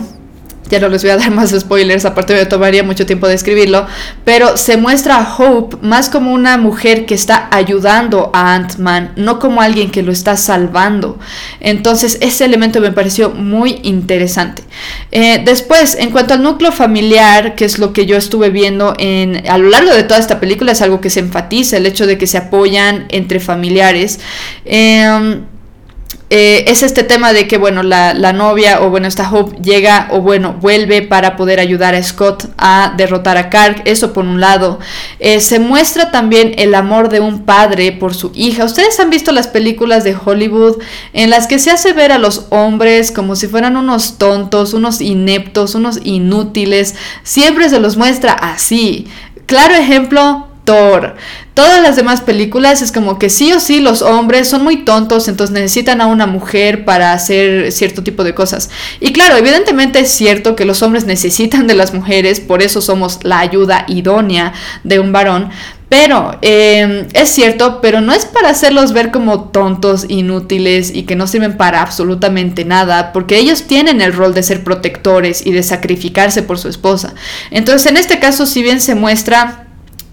[0.68, 3.86] ya no les voy a dar más spoilers, aparte me tomaría mucho tiempo de escribirlo,
[4.24, 9.38] pero se muestra a Hope más como una mujer que está ayudando a Ant-Man, no
[9.38, 11.18] como alguien que lo está salvando.
[11.60, 14.62] Entonces ese elemento me pareció muy interesante.
[15.12, 19.48] Eh, después, en cuanto al núcleo familiar, que es lo que yo estuve viendo en,
[19.48, 22.18] a lo largo de toda esta película, es algo que se enfatiza, el hecho de
[22.18, 24.20] que se apoyan entre familiares.
[24.64, 25.40] Eh,
[26.28, 30.20] eh, es este tema de que, bueno, la, novia o, bueno, esta Hope llega o,
[30.20, 33.82] bueno, vuelve para poder ayudar a Scott a derrotar a Kark.
[33.84, 34.80] Eso por un lado.
[35.20, 38.64] Eh, se muestra también el amor de un padre por su hija.
[38.64, 42.46] Ustedes han visto las películas de Hollywood en las que se hace ver a los
[42.50, 46.96] hombres como si fueran unos tontos, unos ineptos, unos inútiles.
[47.22, 49.06] Siempre se los muestra así.
[49.46, 51.14] Claro ejemplo, Thor.
[51.56, 55.26] Todas las demás películas es como que sí o sí los hombres son muy tontos,
[55.26, 58.68] entonces necesitan a una mujer para hacer cierto tipo de cosas.
[59.00, 63.20] Y claro, evidentemente es cierto que los hombres necesitan de las mujeres, por eso somos
[63.22, 64.52] la ayuda idónea
[64.84, 65.48] de un varón.
[65.88, 71.16] Pero em, es cierto, pero no es para hacerlos ver como tontos, inútiles y que
[71.16, 75.62] no sirven para absolutamente nada, porque ellos tienen el rol de ser protectores y de
[75.62, 77.14] sacrificarse por su esposa.
[77.50, 79.65] Entonces, en este caso, si bien se muestra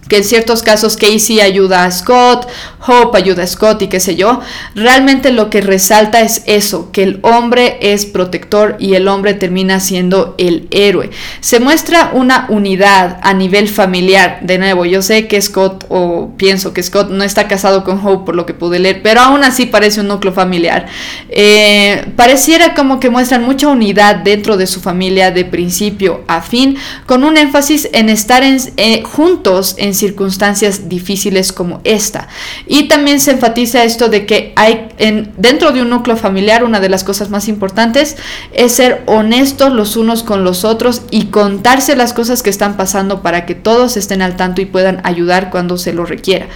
[0.07, 2.47] que en ciertos casos Casey ayuda a Scott,
[2.85, 4.41] Hope ayuda a Scott y qué sé yo,
[4.75, 9.79] realmente lo que resalta es eso, que el hombre es protector y el hombre termina
[9.79, 11.09] siendo el héroe.
[11.39, 16.73] Se muestra una unidad a nivel familiar, de nuevo, yo sé que Scott, o pienso
[16.73, 19.65] que Scott no está casado con Hope por lo que pude leer, pero aún así
[19.65, 20.87] parece un núcleo familiar.
[21.29, 26.77] Eh, pareciera como que muestran mucha unidad dentro de su familia de principio a fin,
[27.05, 32.27] con un énfasis en estar eh, juntos en circunstancias difíciles como esta.
[32.67, 36.79] Y también se enfatiza esto de que hay en, dentro de un núcleo familiar una
[36.79, 38.17] de las cosas más importantes
[38.53, 43.21] es ser honestos los unos con los otros y contarse las cosas que están pasando
[43.21, 46.47] para que todos estén al tanto y puedan ayudar cuando se lo requiera.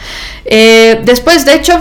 [0.45, 1.79] Eh, después, de hecho,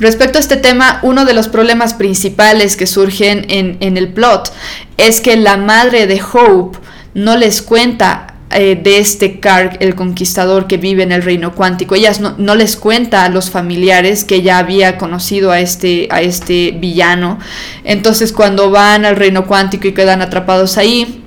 [0.00, 4.52] Respecto a este tema, uno de los problemas principales que surgen en, en, el plot
[4.96, 6.78] es que la madre de Hope
[7.14, 11.94] no les cuenta eh, de este Karg, el conquistador que vive en el reino cuántico.
[11.94, 16.72] Ellas no, les cuenta a los familiares que ya había conocido a este, a este
[16.72, 17.38] villano.
[17.84, 21.22] Entonces cuando van al reino cuántico y quedan atrapados ahí,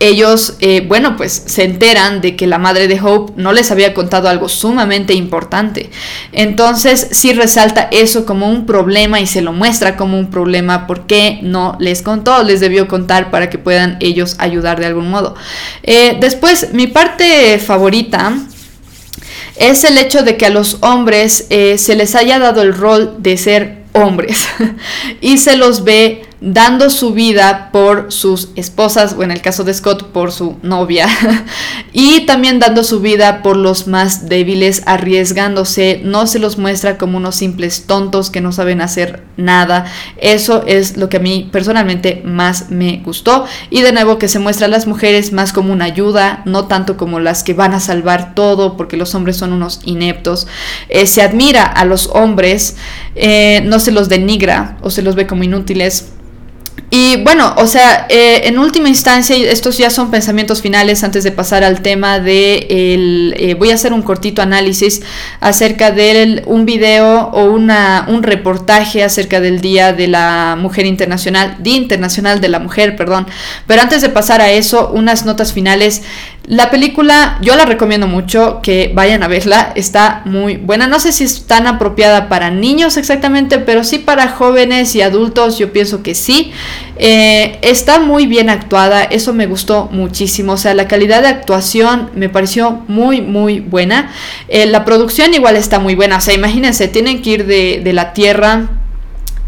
[0.00, 3.92] ellos, eh, bueno, pues se enteran de que la madre de Hope no les había
[3.92, 5.90] contado algo sumamente importante.
[6.32, 11.38] Entonces sí resalta eso como un problema y se lo muestra como un problema porque
[11.42, 15.34] no les contó, les debió contar para que puedan ellos ayudar de algún modo.
[15.82, 18.32] Eh, después, mi parte favorita
[19.56, 23.16] es el hecho de que a los hombres eh, se les haya dado el rol
[23.18, 24.46] de ser hombres
[25.20, 29.74] y se los ve dando su vida por sus esposas, o en el caso de
[29.74, 31.06] Scott, por su novia,
[31.92, 37.18] y también dando su vida por los más débiles, arriesgándose, no se los muestra como
[37.18, 39.84] unos simples tontos que no saben hacer nada.
[40.16, 43.44] Eso es lo que a mí personalmente más me gustó.
[43.68, 46.96] Y de nuevo que se muestra a las mujeres más como una ayuda, no tanto
[46.96, 50.46] como las que van a salvar todo, porque los hombres son unos ineptos.
[50.88, 52.76] Eh, se admira a los hombres,
[53.14, 56.12] eh, no se los denigra o se los ve como inútiles
[56.92, 61.30] y bueno, o sea, eh, en última instancia, estos ya son pensamientos finales antes de
[61.30, 65.00] pasar al tema de el, eh, voy a hacer un cortito análisis
[65.40, 71.58] acerca de un video o una, un reportaje acerca del Día de la Mujer Internacional,
[71.60, 73.28] Día Internacional de la Mujer, perdón.
[73.68, 76.02] Pero antes de pasar a eso, unas notas finales.
[76.46, 80.86] La película, yo la recomiendo mucho, que vayan a verla, está muy buena.
[80.86, 85.58] No sé si es tan apropiada para niños exactamente, pero sí para jóvenes y adultos,
[85.58, 86.52] yo pienso que sí.
[86.96, 92.10] Eh, está muy bien actuada, eso me gustó muchísimo, o sea, la calidad de actuación
[92.14, 94.10] me pareció muy, muy buena.
[94.48, 97.92] Eh, la producción igual está muy buena, o sea, imagínense, tienen que ir de, de
[97.92, 98.79] la Tierra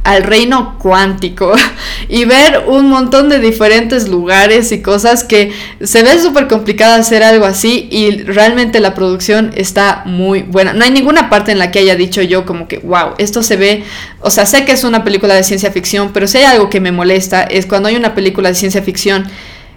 [0.04, 1.52] al reino cuántico
[2.08, 7.22] y ver un montón de diferentes lugares y cosas que se ve súper complicado hacer
[7.22, 10.72] algo así y realmente la producción está muy buena.
[10.72, 13.56] No hay ninguna parte en la que haya dicho yo como que, wow, esto se
[13.56, 13.84] ve,
[14.20, 16.80] o sea, sé que es una película de ciencia ficción, pero si hay algo que
[16.80, 19.26] me molesta es cuando hay una película de ciencia ficción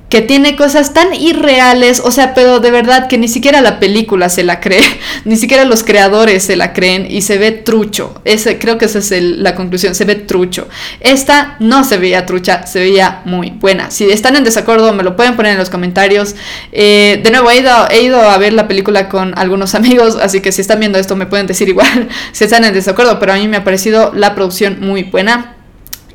[0.10, 4.30] que tiene cosas tan irreales, o sea, pero de verdad que ni siquiera la película
[4.30, 4.84] se la cree,
[5.26, 8.22] ni siquiera los creadores se la creen y se ve trucho.
[8.24, 10.68] Ese, creo que esa es la conclusión, se ve trucho.
[10.99, 13.89] Esta no se veía trucha, se veía muy buena.
[13.89, 16.36] Si están en desacuerdo, me lo pueden poner en los comentarios.
[16.72, 20.39] Eh, de nuevo, he ido, he ido a ver la película con algunos amigos, así
[20.39, 23.38] que si están viendo esto me pueden decir igual si están en desacuerdo, pero a
[23.38, 25.55] mí me ha parecido la producción muy buena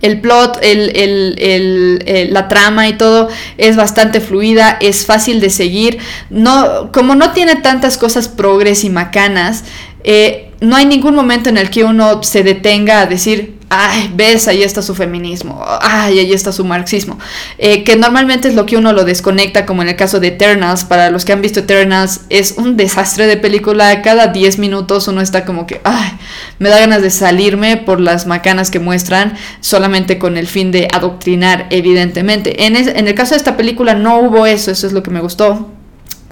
[0.03, 3.29] el plot, el, la trama y todo
[3.59, 5.99] es bastante fluida, es fácil de seguir.
[6.31, 9.65] No, como no tiene tantas cosas progres y macanas,
[10.05, 14.47] eh, no hay ningún momento en el que uno se detenga a decir, ay, ves,
[14.47, 17.19] ahí está su feminismo, ay, ahí está su marxismo,
[17.57, 20.85] eh, que normalmente es lo que uno lo desconecta, como en el caso de Eternals,
[20.85, 25.23] para los que han visto Eternals, es un desastre de película, cada 10 minutos uno
[25.23, 26.11] está como que, ay,
[26.59, 30.89] me da ganas de salirme por las macanas que muestran, solamente con el fin de
[30.93, 32.67] adoctrinar, evidentemente.
[32.67, 35.21] En, en el caso de esta película no hubo eso, eso es lo que me
[35.21, 35.71] gustó.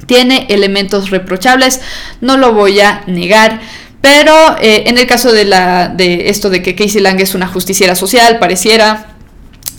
[0.07, 1.81] Tiene elementos reprochables,
[2.21, 3.61] no lo voy a negar
[4.01, 7.49] pero eh, en el caso de, la, de esto de que Casey Lang es una
[7.49, 9.15] justiciera social, pareciera,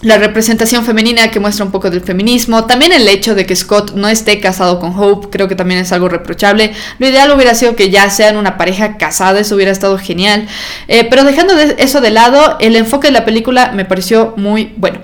[0.02, 3.92] la representación femenina que muestra un poco del feminismo, también el hecho de que Scott
[3.96, 6.72] no esté casado con Hope, creo que también es algo reprochable.
[7.00, 10.48] Lo ideal hubiera sido que ya sean una pareja casada, eso hubiera estado genial.
[10.88, 15.00] Eh, pero dejando eso de lado, el enfoque de la película me pareció muy bueno.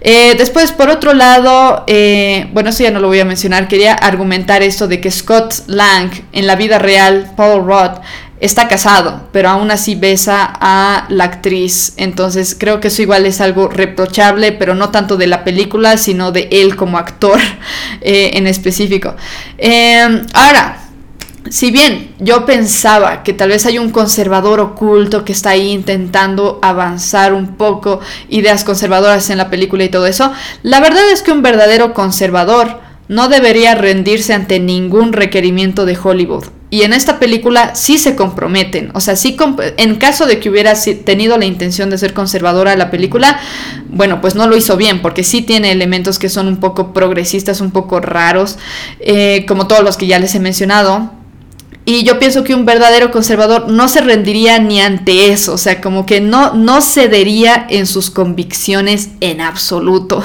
[0.00, 1.84] Eh, después, por otro lado,
[2.52, 6.10] bueno, eso ya no lo voy a mencionar, quería argumentar esto de que Scott Lang
[6.32, 8.00] en la vida real, Paul Roth,
[8.40, 11.92] está casado, pero aún así besa a la actriz.
[11.96, 16.32] Entonces creo que eso igual es algo reprochable, pero no tanto de la película, sino
[16.32, 17.38] de él como actor
[18.00, 19.14] eh, en específico.
[19.58, 20.78] Em, ahora,
[21.48, 26.58] si bien yo pensaba que tal vez hay un conservador oculto que está ahí intentando
[26.62, 30.32] avanzar un poco ideas conservadoras en la película y todo eso,
[30.62, 32.80] la verdad es que un verdadero conservador
[33.10, 36.44] no debería rendirse ante ningún requerimiento de Hollywood.
[36.70, 38.92] Y en esta película sí se comprometen.
[38.94, 39.36] O sea, sí,
[39.78, 43.40] en caso de que hubiera tenido la intención de ser conservadora la película,
[43.88, 47.60] bueno, pues no lo hizo bien, porque sí tiene elementos que son un poco progresistas,
[47.60, 48.58] un poco raros,
[49.00, 51.10] eh, como todos los que ya les he mencionado.
[51.86, 55.80] Y yo pienso que un verdadero conservador no se rendiría ni ante eso, o sea,
[55.80, 60.22] como que no, no cedería en sus convicciones en absoluto.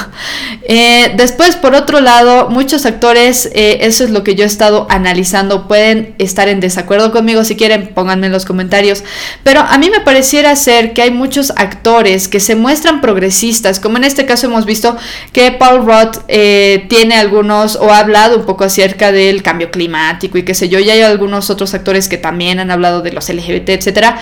[0.68, 4.86] Eh, después, por otro lado, muchos actores, eh, eso es lo que yo he estado
[4.90, 9.04] analizando, pueden estar en desacuerdo conmigo, si quieren, pónganme en los comentarios,
[9.44, 13.98] pero a mí me pareciera ser que hay muchos actores que se muestran progresistas, como
[13.98, 14.98] en este caso hemos visto
[15.32, 20.38] que Paul Roth eh, tiene algunos, o ha hablado un poco acerca del cambio climático
[20.38, 23.30] y qué sé yo, y hay algunos otros actores que también han hablado de los
[23.30, 24.18] LGBT, etcétera,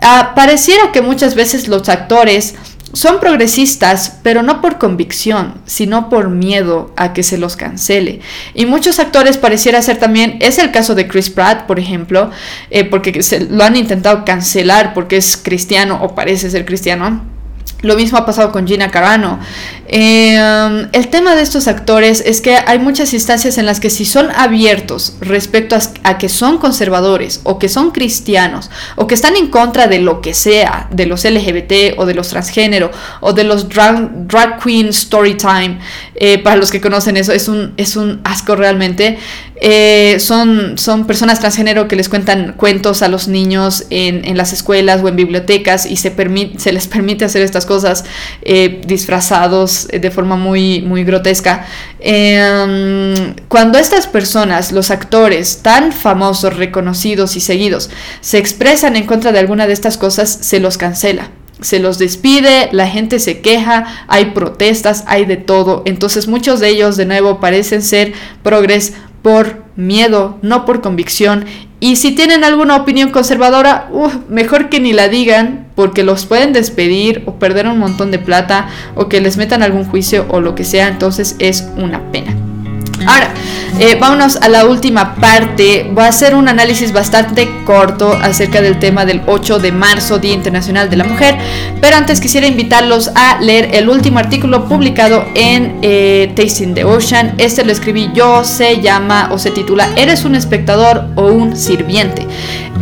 [0.00, 2.54] ah, pareciera que muchas veces los actores
[2.94, 8.20] son progresistas, pero no por convicción, sino por miedo a que se los cancele.
[8.54, 12.30] Y muchos actores pareciera ser también, es el caso de Chris Pratt, por ejemplo,
[12.70, 17.33] eh, porque se, lo han intentado cancelar porque es cristiano o parece ser cristiano
[17.84, 19.38] lo mismo ha pasado con Gina Carano.
[19.86, 24.06] Em, el tema de estos actores es que hay muchas instancias en las que si
[24.06, 29.48] son abiertos respecto a, que son conservadores o que son cristianos o que están en
[29.48, 33.68] contra de lo que sea, de los LGBT o de los transgénero o de los
[33.68, 35.78] drag, drag queen story time,
[36.14, 39.18] eh, para los que conocen eso, es un, es un asco realmente.
[39.60, 44.52] Eh, son, son personas transgénero que les cuentan cuentos a los niños en, en las
[44.52, 46.14] escuelas o en bibliotecas y se,
[46.58, 47.73] se les permite hacer estas cosas
[48.42, 51.66] eh, disfrazados de forma muy, muy grotesca.
[51.98, 59.32] Em, cuando estas personas, los actores tan famosos, reconocidos y seguidos, se expresan en contra
[59.32, 63.86] de alguna de estas cosas, se los cancela se los despide, la gente se queja,
[64.08, 65.82] hay protestas, hay de todo.
[65.86, 68.12] Entonces muchos de ellos de nuevo parecen ser
[68.42, 68.92] progres
[69.24, 71.46] por miedo, no por convicción.
[71.80, 73.88] Y si tienen alguna opinión conservadora,
[74.28, 78.68] mejor que ni la digan, porque los pueden despedir o perder un montón de plata
[78.94, 80.88] o que les metan algún juicio o lo que sea.
[80.88, 82.36] Entonces es una pena.
[83.06, 83.34] Ahora,
[83.78, 85.90] eh, vámonos a la última parte.
[85.92, 90.32] Voy a hacer un análisis bastante corto acerca del tema del 8 de marzo, Día
[90.32, 91.36] Internacional de la Mujer.
[91.80, 97.34] Pero antes quisiera invitarlos a leer el último artículo publicado en eh, Tasting the Ocean.
[97.38, 102.26] Este lo escribí yo, se llama o se titula ¿Eres un espectador o un sirviente?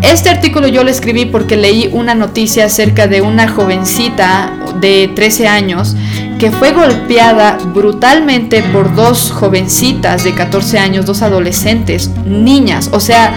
[0.03, 5.47] Este artículo yo lo escribí porque leí una noticia acerca de una jovencita de 13
[5.49, 5.97] años
[6.43, 13.33] que fue golpeada brutalmente por dos jovencitas de 14 años, dos adolescentes, niñas, o sea,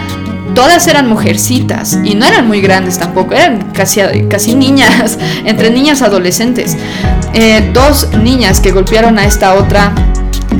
[0.56, 6.76] todas eran mujercitas y no eran muy grandes tampoco, eran casi, niñas, entre niñas adolescentes.
[7.32, 9.94] Eh, dos niñas que golpearon a esta otra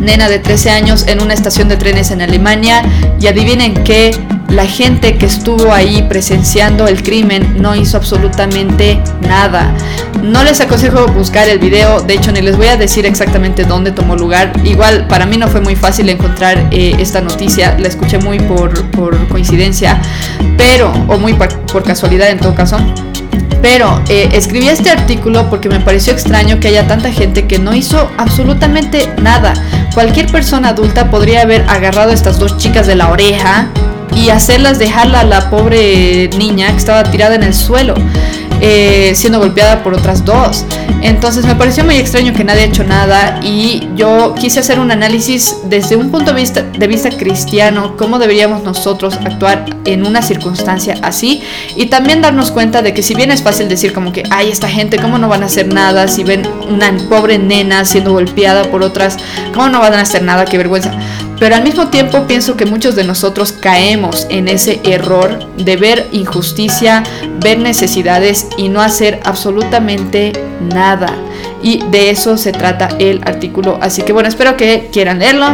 [0.07, 2.83] nena de 13 años en una estación de trenes en Alemania
[3.21, 4.13] y adivinen qué,
[4.49, 9.75] la gente que estuvo ahí presenciando el crimen no hizo absolutamente nada.
[10.23, 13.91] No les aconsejo buscar el video, de hecho ni les voy a decir exactamente dónde
[13.91, 14.53] tomó lugar.
[14.65, 18.87] Igual para mí no fue muy fácil encontrar eh, esta noticia, la escuché muy por,
[19.29, 20.01] coincidencia,
[20.57, 22.79] pero, o muy por casualidad en todo caso.
[23.63, 27.75] Pero eh, escribí este artículo porque me pareció extraño que haya tanta gente que no
[27.75, 29.55] hizo absolutamente nada.
[29.95, 33.69] Cualquier persona adulta podría haber agarrado a estas dos chicas de la oreja
[34.15, 37.95] y hacerlas dejarla a la pobre niña que estaba tirada en el suelo.
[38.61, 40.65] Eh, siendo golpeada por otras dos.
[41.03, 44.91] Entonces me pareció muy extraño que nadie ha hecho nada y yo quise hacer un
[44.91, 50.23] análisis desde un punto de vista, de vista cristiano, cómo deberíamos nosotros actuar en una
[50.23, 51.43] circunstancia así
[51.77, 54.69] y también darnos cuenta de que si bien es fácil decir como que, ay, esta
[54.69, 58.83] gente, ¿cómo no van a hacer nada si ven una pobre nena siendo golpeada por
[58.83, 59.19] otras?
[59.53, 60.47] ¿Cómo no van a hacer nada?
[60.47, 60.93] Qué vergüenza.
[61.39, 66.09] Pero al mismo tiempo pienso que muchos de nosotros caemos en ese error de ver
[66.13, 67.03] injusticia,
[67.41, 71.13] ver necesidades y no hacer absolutamente nada.
[71.63, 73.79] Y de eso se trata el artículo.
[73.83, 75.49] Así que bueno, espero que quieran leerlo.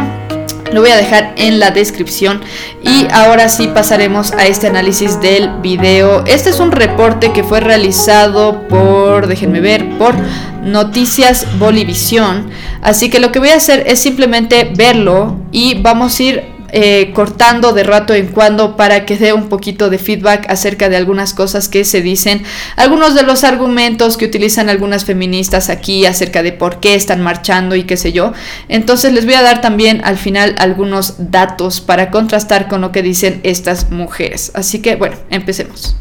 [0.71, 2.41] Lo voy a dejar en la descripción.
[2.81, 6.23] Y ahora sí pasaremos a este análisis del video.
[6.25, 10.15] Este es un reporte que fue realizado por, déjenme ver, por
[10.63, 12.49] Noticias Bolivisión.
[12.81, 17.11] Así que lo que voy a hacer es simplemente verlo y vamos a ir eh,
[17.13, 21.35] cortando de rato en cuando para que dé un poquito de feedback acerca de algunas
[21.35, 22.41] cosas que se dicen,
[22.75, 27.75] algunos de los argumentos que utilizan algunas feministas aquí acerca de por qué están marchando
[27.75, 28.33] y qué sé yo.
[28.69, 33.03] Entonces les voy a dar también al final algunos datos para contrastar con lo que
[33.03, 34.51] dicen estas mujeres.
[34.55, 35.95] Así que bueno, empecemos.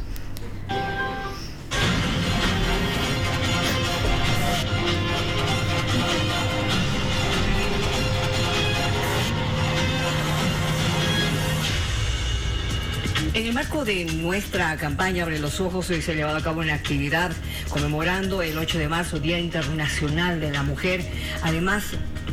[13.73, 17.33] De nuestra campaña Abre los Ojos, hoy se ha llevado a cabo una actividad
[17.71, 21.01] conmemorando el 8 de marzo, Día Internacional de la Mujer,
[21.43, 21.85] además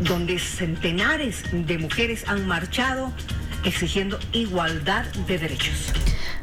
[0.01, 3.13] donde centenares de mujeres han marchado
[3.63, 5.93] exigiendo igualdad de derechos.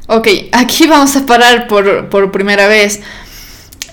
[0.09, 3.03] Ok, aquí vamos a parar por, primera vez.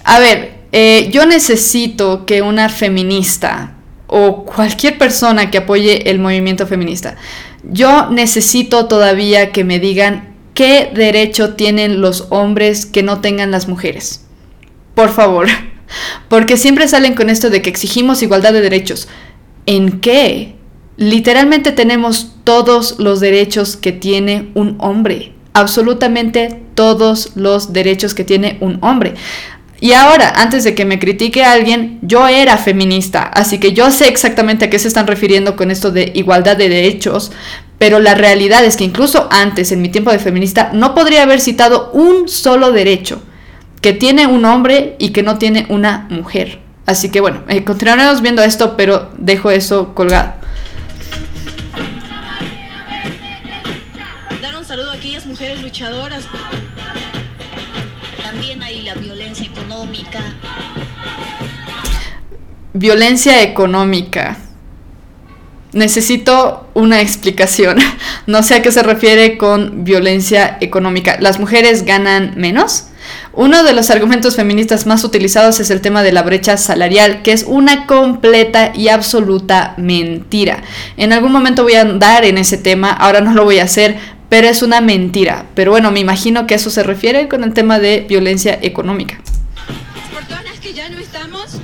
[0.06, 3.74] A ver, eh, yo necesito que una feminista
[4.08, 7.18] o cualquier persona que apoye el movimiento feminista,
[7.62, 13.68] yo necesito todavía que me digan ¿Qué derecho tienen los hombres que no tengan las
[13.68, 14.26] mujeres?
[14.94, 15.48] Por favor,
[16.30, 19.08] porque siempre salen con esto de que exigimos igualdad de derechos.
[19.66, 20.56] ¿En qué?
[20.98, 25.34] Literalmente tenemos todos los derechos que tiene un hombre.
[25.54, 29.16] Absolutamente todos los derechos que tiene un hombre.
[29.80, 34.08] Y ahora, antes de que me critique alguien, yo era feminista, así que yo sé
[34.08, 37.34] exactamente a qué se están refiriendo con esto de igualdad de derechos,
[37.84, 41.42] pero la realidad es que incluso antes, en mi tiempo de feminista, no podría haber
[41.42, 43.22] citado un solo derecho
[43.82, 46.60] que tiene un hombre y que no tiene una mujer.
[46.86, 50.32] Así que bueno, eh, continuaremos viendo esto, pero dejo eso colgado.
[54.42, 56.24] Dar un saludo a aquellas mujeres luchadoras.
[58.24, 60.22] También hay la violencia económica.
[62.72, 64.38] Violencia económica.
[65.74, 67.78] Necesito una explicación.
[68.26, 71.18] No sé a qué se refiere con violencia económica.
[71.20, 72.86] ¿Las mujeres ganan menos?
[73.34, 77.32] Uno de los argumentos feministas más utilizados es el tema de la brecha salarial, que
[77.34, 80.64] es una completa y absoluta mentira.
[80.96, 83.98] En algún momento voy a andar en ese tema, ahora no lo voy a hacer,
[84.30, 85.46] pero es una mentira.
[85.56, 89.20] Pero bueno, me imagino que eso se refiere con el tema de violencia económica.
[90.62, 91.60] que ya no estamos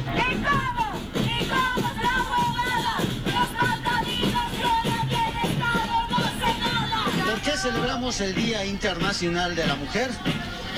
[7.59, 10.09] celebramos el Día Internacional de la Mujer.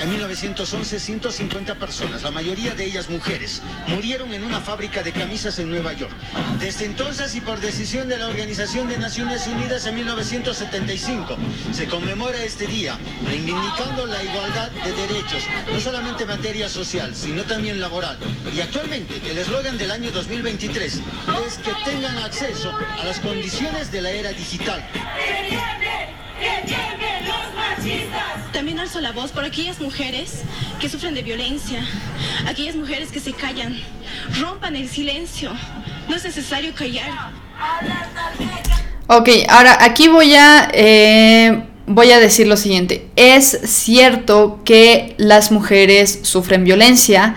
[0.00, 5.60] En 1911, 150 personas, la mayoría de ellas mujeres, murieron en una fábrica de camisas
[5.60, 6.12] en Nueva York.
[6.58, 11.36] Desde entonces y por decisión de la Organización de Naciones Unidas en 1975,
[11.72, 17.44] se conmemora este día, reivindicando la igualdad de derechos, no solamente en materia social, sino
[17.44, 18.18] también laboral.
[18.52, 21.00] Y actualmente, el eslogan del año 2023
[21.46, 24.84] es que tengan acceso a las condiciones de la era digital.
[28.52, 30.42] También alzo la voz por aquellas mujeres
[30.80, 31.80] que sufren de violencia,
[32.46, 33.76] aquellas mujeres que se callan.
[34.40, 35.52] Rompan el silencio.
[36.08, 37.10] No es necesario callar.
[39.06, 43.08] Ok, ahora aquí voy a, eh, voy a decir lo siguiente.
[43.16, 47.36] Es cierto que las mujeres sufren violencia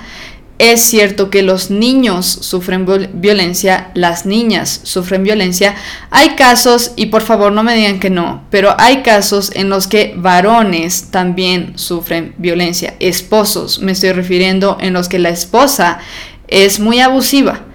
[0.57, 5.75] es cierto que los niños sufren violencia, las niñas sufren violencia.
[6.11, 9.87] Hay casos, y por favor no me digan que no, pero hay casos en los
[9.87, 12.95] que varones también sufren violencia.
[12.99, 15.99] Esposos, me estoy refiriendo, en los que la esposa
[16.47, 17.65] es muy abusiva.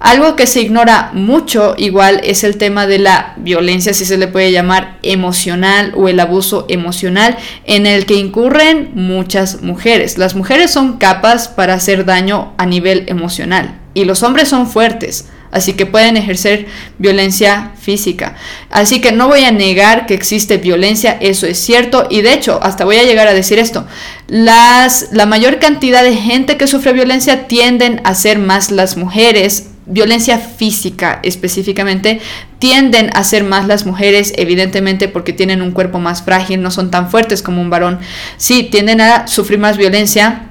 [0.00, 4.28] Algo que se ignora mucho igual es el tema de la violencia, si se le
[4.28, 7.36] puede llamar emocional o el abuso emocional,
[7.66, 10.16] en el que incurren muchas mujeres.
[10.16, 15.28] Las mujeres son capas para hacer daño a nivel emocional y los hombres son fuertes.
[15.50, 16.66] Así que pueden ejercer
[16.98, 18.36] violencia física.
[18.70, 22.06] Así que no voy a negar que existe violencia, eso es cierto.
[22.08, 23.84] Y de hecho, hasta voy a llegar a decir esto.
[24.28, 29.69] Las, la mayor cantidad de gente que sufre violencia tienden a ser más las mujeres
[29.90, 32.20] violencia física específicamente,
[32.58, 36.90] tienden a ser más las mujeres, evidentemente porque tienen un cuerpo más frágil, no son
[36.90, 37.98] tan fuertes como un varón.
[38.36, 40.46] Sí, tienden a sufrir más violencia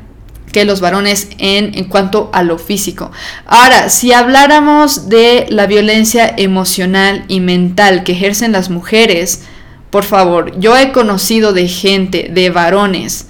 [0.51, 3.11] que los varones en, en cuanto a lo físico.
[3.45, 9.43] Ahora, si habláramos de la violencia emocional y mental que ejercen las mujeres,
[9.89, 13.27] por favor, yo he conocido de gente, de varones,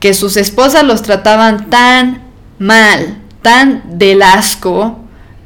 [0.00, 2.22] que sus esposas los trataban tan
[2.58, 5.03] mal, tan del asco,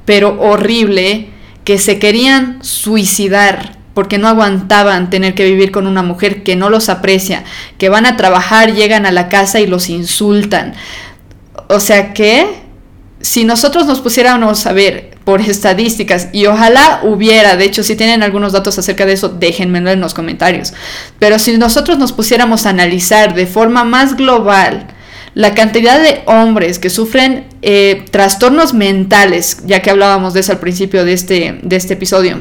[0.09, 1.29] pero horrible,
[1.65, 6.71] que se querían suicidar porque no aguantaban tener que vivir con una mujer que no
[6.71, 7.45] los aprecia,
[7.77, 10.73] que van a trabajar, llegan a la casa y los insultan.
[11.69, 12.47] O sea que
[13.21, 18.23] si nosotros nos pusiéramos a ver por estadísticas, y ojalá hubiera, de hecho, si tienen
[18.23, 20.73] algunos datos acerca de eso, déjenmelo en los comentarios,
[21.19, 24.87] pero si nosotros nos pusiéramos a analizar de forma más global
[25.39, 30.59] la cantidad de hombres que sufren eh, trastornos mentales, ya que hablábamos de eso al
[30.59, 32.41] principio de este, de este episodio,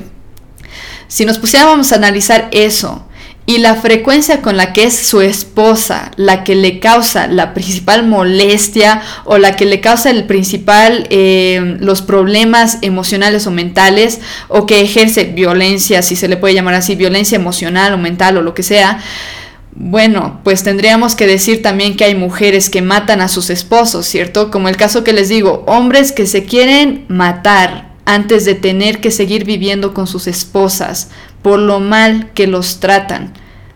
[1.08, 3.08] si nos pusiéramos a analizar eso,
[3.46, 8.06] y la frecuencia con la que es su esposa la que le causa la principal
[8.08, 14.66] molestia o la que le causa el principal eh, los problemas emocionales o mentales o
[14.66, 18.56] que ejerce violencia, si se le puede llamar así, violencia emocional o mental o lo
[18.56, 19.00] que sea,
[19.76, 24.50] bueno, pues tendríamos que decir también que hay mujeres que matan a sus esposos, ¿cierto?
[24.50, 29.12] Como el caso que les digo, hombres que se quieren matar antes de tener que
[29.12, 31.10] seguir viviendo con sus esposas
[31.42, 33.34] por lo mal que los tratan.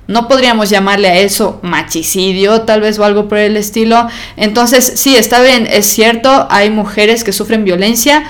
[0.07, 4.07] No podríamos llamarle a eso machicidio, tal vez o algo por el estilo.
[4.37, 8.23] Entonces, sí, está bien, es cierto, hay mujeres que sufren violencia,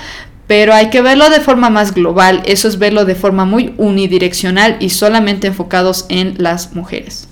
[0.45, 2.43] pero hay que verlo de forma más global.
[2.45, 7.30] Eso es verlo de forma muy unidireccional y solamente enfocados en las mujeres.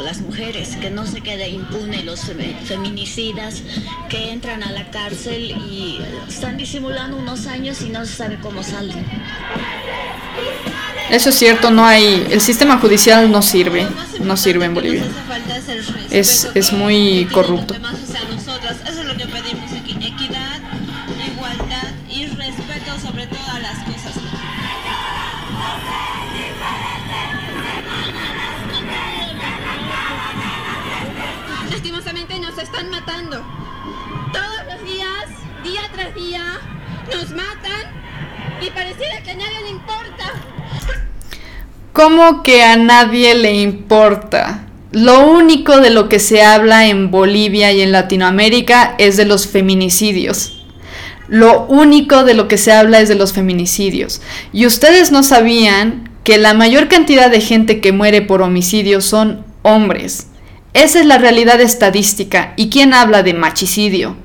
[0.00, 2.20] A las mujeres, que no se quede impune los
[2.64, 3.62] feminicidas
[4.08, 8.62] que entran a la cárcel y están disimulando unos años y no se sabe cómo
[8.62, 9.04] salen.
[11.10, 13.86] Eso es cierto, no hay, el sistema judicial no sirve,
[14.20, 15.04] no sirve en Bolivia.
[16.10, 17.74] Es, es muy corrupto.
[32.60, 33.42] Están matando.
[34.32, 35.26] Todos los días,
[35.64, 36.58] día tras día,
[37.12, 37.82] nos matan
[38.60, 40.32] y pareciera que a nadie le importa.
[41.92, 44.66] ¿Cómo que a nadie le importa?
[44.92, 49.46] Lo único de lo que se habla en Bolivia y en Latinoamérica es de los
[49.46, 50.64] feminicidios.
[51.28, 54.20] Lo único de lo que se habla es de los feminicidios.
[54.52, 59.44] Y ustedes no sabían que la mayor cantidad de gente que muere por homicidio son
[59.62, 60.29] hombres.
[60.72, 62.52] Esa es la realidad estadística.
[62.56, 64.16] ¿Y quién habla de machicidio?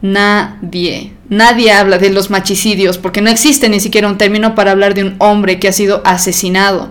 [0.00, 1.12] Nadie.
[1.28, 5.04] Nadie habla de los machicidios porque no existe ni siquiera un término para hablar de
[5.04, 6.90] un hombre que ha sido asesinado.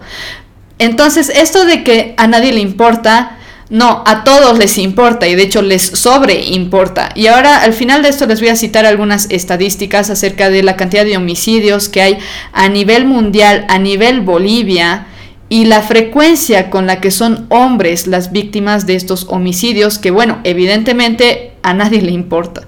[0.80, 3.38] Entonces, esto de que a nadie le importa,
[3.70, 7.10] no, a todos les importa y de hecho les sobreimporta.
[7.16, 10.76] Y ahora al final de esto les voy a citar algunas estadísticas acerca de la
[10.76, 12.18] cantidad de homicidios que hay
[12.52, 15.08] a nivel mundial, a nivel Bolivia
[15.52, 20.40] y la frecuencia con la que son hombres las víctimas de estos homicidios, que bueno,
[20.46, 22.62] evidentemente a nadie le importa.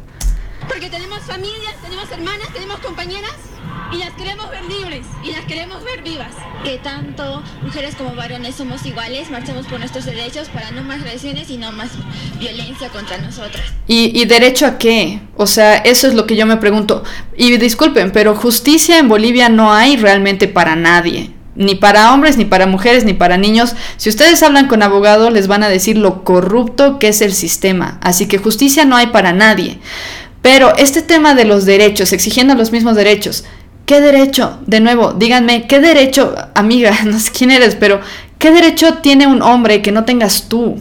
[0.67, 3.31] Porque tenemos familias, tenemos hermanas, tenemos compañeras
[3.93, 6.33] y las queremos ver libres y las queremos ver vivas.
[6.65, 11.49] Que tanto mujeres como varones somos iguales, marchemos por nuestros derechos para no más agresiones
[11.49, 11.91] y no más
[12.37, 13.63] violencia contra nosotras.
[13.87, 15.21] ¿Y, ¿Y derecho a qué?
[15.37, 17.05] O sea, eso es lo que yo me pregunto.
[17.37, 22.45] Y disculpen, pero justicia en Bolivia no hay realmente para nadie ni para hombres, ni
[22.45, 23.75] para mujeres, ni para niños.
[23.97, 27.99] Si ustedes hablan con abogados, les van a decir lo corrupto que es el sistema.
[28.01, 29.79] Así que justicia no hay para nadie.
[30.41, 33.45] Pero este tema de los derechos, exigiendo los mismos derechos,
[33.85, 34.59] ¿qué derecho?
[34.65, 38.01] De nuevo, díganme, ¿qué derecho, amiga, no sé quién eres, pero
[38.39, 40.79] ¿qué derecho tiene un hombre que no tengas tú?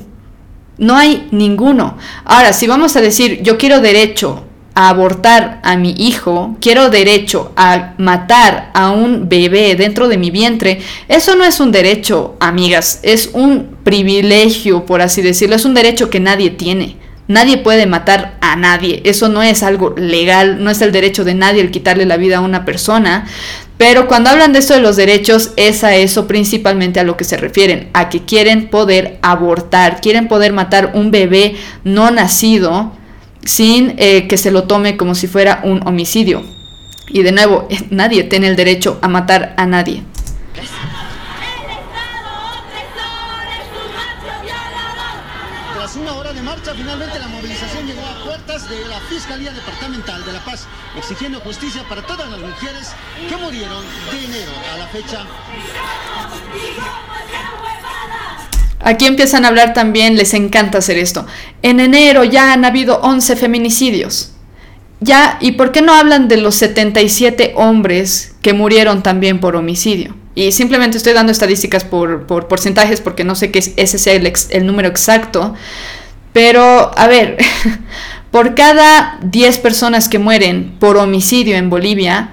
[0.78, 1.96] No hay ninguno.
[2.24, 7.52] Ahora, si vamos a decir, yo quiero derecho a abortar a mi hijo, quiero derecho
[7.56, 13.00] a matar a un bebé dentro de mi vientre, eso no es un derecho, amigas,
[13.02, 16.96] es un privilegio, por así decirlo, es un derecho que nadie tiene.
[17.28, 21.34] Nadie puede matar a nadie, eso no es algo legal, no es el derecho de
[21.34, 23.26] nadie el quitarle la vida a una persona,
[23.78, 27.24] pero cuando hablan de esto de los derechos, es a eso principalmente a lo que
[27.24, 32.92] se refieren, a que quieren poder abortar, quieren poder matar un bebé no nacido,
[33.44, 36.43] sin eh, que se lo tome como si fuera un homicidio.
[37.09, 40.02] Y de nuevo, nadie tiene el derecho a matar a nadie.
[45.74, 50.24] Tras una hora de marcha, finalmente la movilización llegó a puertas de la Fiscalía Departamental
[50.24, 50.66] de La Paz,
[50.97, 52.93] exigiendo justicia para todas las mujeres
[53.28, 55.27] que murieron de enero a la fecha.
[58.82, 61.26] Aquí empiezan a hablar también, les encanta hacer esto.
[61.62, 64.32] En enero ya han habido 11 feminicidios.
[65.00, 70.16] Ya, ¿y por qué no hablan de los 77 hombres que murieron también por homicidio?
[70.34, 74.32] Y simplemente estoy dando estadísticas por, porcentajes porque no sé qué es, ese sea el,
[74.50, 75.54] el número exacto.
[76.32, 77.36] Pero, a ver,
[78.30, 82.30] por cada 10 personas que mueren por homicidio en Bolivia,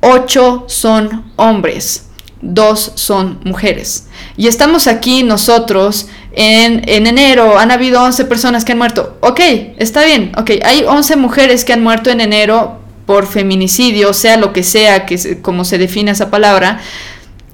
[0.00, 2.04] 8 son hombres
[2.44, 4.06] dos son mujeres.
[4.36, 9.16] Y estamos aquí nosotros en, en, enero han habido 11 personas que han muerto.
[9.20, 9.40] Ok,
[9.78, 14.52] está bien, ok, hay 11 mujeres que han muerto en enero por feminicidio, sea lo
[14.52, 16.80] que sea, que como se define esa palabra.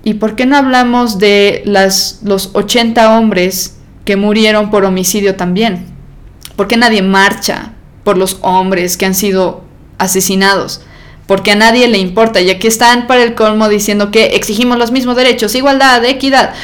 [0.02, 5.86] ¿Y por qué no hablamos de las, los 80 hombres que murieron por homicidio también?
[6.56, 7.72] ¿Por qué nadie marcha
[8.02, 9.62] por los hombres que han sido
[9.98, 10.82] asesinados?
[11.30, 14.90] Porque a nadie le importa, y aquí están para el colmo diciendo que exigimos los
[14.90, 16.54] mismos derechos, igualdad, equidad.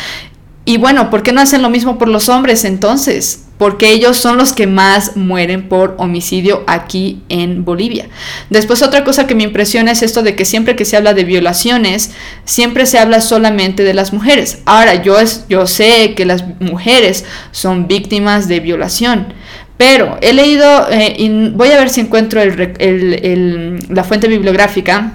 [0.64, 3.44] Y bueno, ¿por qué no hacen lo mismo por los hombres entonces?
[3.58, 8.08] Porque ellos son los que más mueren por homicidio aquí en Bolivia.
[8.50, 11.22] Después otra cosa que me impresiona es esto de que siempre que se habla de
[11.22, 12.10] violaciones,
[12.44, 14.58] siempre se habla solamente de las mujeres.
[14.64, 19.32] Ahora, yo, es, yo sé que las mujeres son víctimas de violación,
[19.76, 25.12] pero he leído, eh, voy a ver si encuentro la fuente bibliográfica,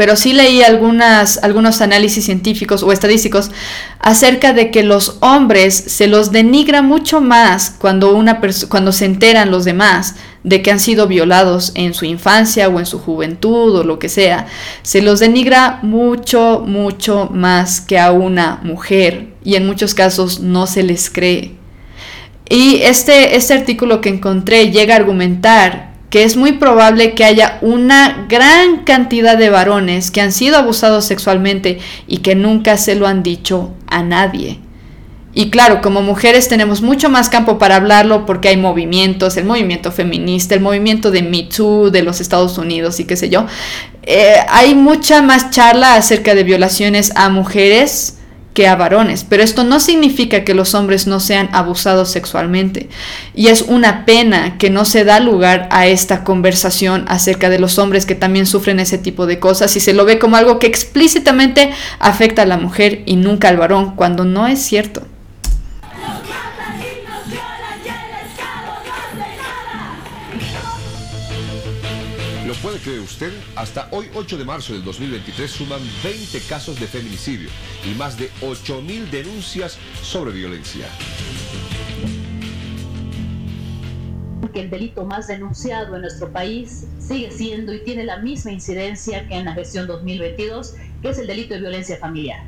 [0.00, 3.50] pero sí leí algunos análisis científicos o estadísticos
[3.98, 8.40] acerca de que los hombres se los denigra mucho más cuando, una
[8.70, 12.86] cuando se enteran los demás de que han sido violados en su infancia o en
[12.86, 14.46] su juventud o lo que sea.
[14.82, 20.66] Se los denigra mucho, mucho más que a una mujer y en muchos casos no
[20.66, 21.59] se les cree.
[22.50, 27.58] Y este, este artículo que encontré llega a argumentar que es muy probable que haya
[27.62, 31.78] una gran cantidad de varones que han sido abusados sexualmente
[32.08, 34.58] y que nunca se lo han dicho a nadie.
[35.32, 39.92] Y claro, como mujeres tenemos mucho más campo para hablarlo porque hay movimientos, el movimiento
[39.92, 43.46] feminista, el movimiento de Me Too de los Estados Unidos y qué sé yo.
[44.02, 48.16] Eh, hay mucha más charla acerca de violaciones a mujeres
[48.66, 52.88] a varones, pero esto no significa que los hombres no sean abusados sexualmente.
[53.34, 57.78] Y es una pena que no se da lugar a esta conversación acerca de los
[57.78, 60.66] hombres que también sufren ese tipo de cosas y se lo ve como algo que
[60.66, 65.02] explícitamente afecta a la mujer y nunca al varón, cuando no es cierto.
[72.90, 73.32] Cree usted?
[73.54, 77.48] Hasta hoy, 8 de marzo del 2023, suman 20 casos de feminicidio
[77.84, 80.86] y más de 8.000 denuncias sobre violencia.
[84.52, 89.28] Que el delito más denunciado en nuestro país sigue siendo y tiene la misma incidencia
[89.28, 92.42] que en la gestión 2022, que es el delito de violencia familiar.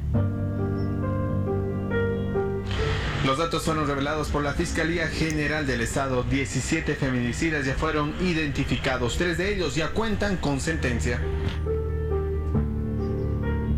[3.27, 6.25] Los datos fueron revelados por la Fiscalía General del Estado.
[6.25, 9.17] 17 feminicidas ya fueron identificados.
[9.17, 11.21] Tres de ellos ya cuentan con sentencia.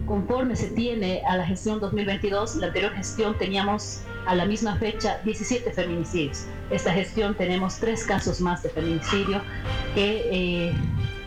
[0.06, 5.20] Conforme se tiene a la gestión 2022, la anterior gestión teníamos a la misma fecha
[5.24, 6.46] 17 feminicidios.
[6.70, 9.42] Esta gestión tenemos tres casos más de feminicidio
[9.94, 10.72] que eh,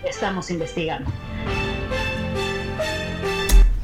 [0.04, 1.12] estamos investigando.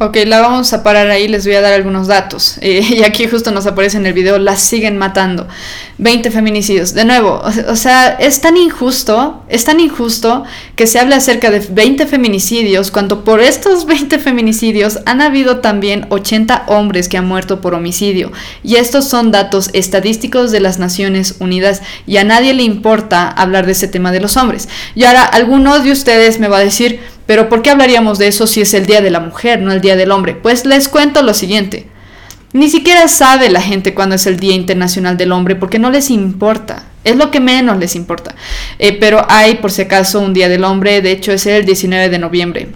[0.03, 2.57] Ok, la vamos a parar ahí, les voy a dar algunos datos.
[2.63, 5.47] Eh, y aquí justo nos aparece en el video, las siguen matando.
[5.97, 6.93] 20 feminicidios.
[6.93, 10.43] De nuevo, o, sea, es tan injusto, es tan injusto
[10.75, 16.07] que se hable acerca de 20 feminicidios cuando por estos 20 feminicidios han habido también
[16.09, 18.31] 80 hombres que han muerto por homicidio.
[18.63, 23.65] Y estos son datos estadísticos de las Naciones Unidas y a nadie le importa hablar
[23.65, 24.69] de ese tema de los hombres.
[24.95, 28.47] Y ahora, alguno de ustedes me va a decir, pero ¿por qué hablaríamos de eso
[28.47, 30.35] si es el Día de la Mujer, no el Día del Hombre?
[30.35, 31.87] Pues les cuento lo siguiente.
[32.53, 36.11] Ni siquiera sabe la gente cuándo es el Día Internacional del Hombre porque no les
[36.11, 36.83] importa.
[37.03, 38.35] Es lo que menos les importa.
[38.77, 41.01] Eh, pero hay, por si acaso, un Día del Hombre.
[41.01, 42.69] De hecho, es el 19 de noviembre.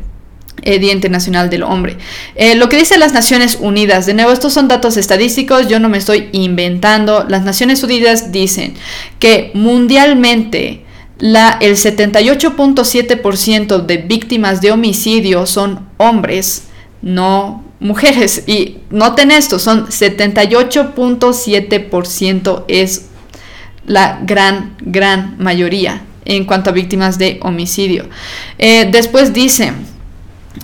[0.64, 1.98] Eh, Día Internacional del Hombre.
[2.36, 5.88] Eh, lo que dicen las Naciones Unidas, de nuevo, estos son datos estadísticos, yo no
[5.88, 7.26] me estoy inventando.
[7.30, 8.74] Las Naciones Unidas dicen
[9.19, 10.84] que mundialmente
[11.19, 16.64] la, el 78.7% de víctimas de homicidio son hombres,
[17.02, 18.44] no mujeres.
[18.48, 23.06] Y noten esto, son 78.7% es
[23.85, 28.06] la gran, gran mayoría en cuanto a víctimas de homicidio.
[28.57, 29.97] Eh, después dicen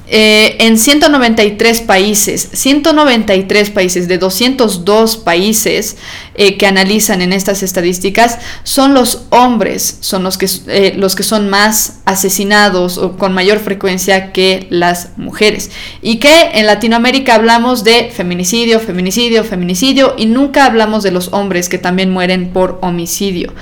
[0.08, 5.98] eh, en 193 países, 193 países de 202 países
[6.36, 11.24] eh, que analizan en estas estadísticas, son los hombres, son los que, eh, los que
[11.24, 15.72] son más asesinados o con mayor frecuencia que las mujeres.
[16.02, 21.70] Y que en Latinoamérica hablamos de feminicidio, feminicidio, feminicidio y nunca hablamos de los hombres
[21.70, 23.54] que también mueren por homicidio.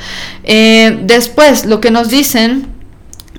[0.43, 2.80] después, lo que nos dicen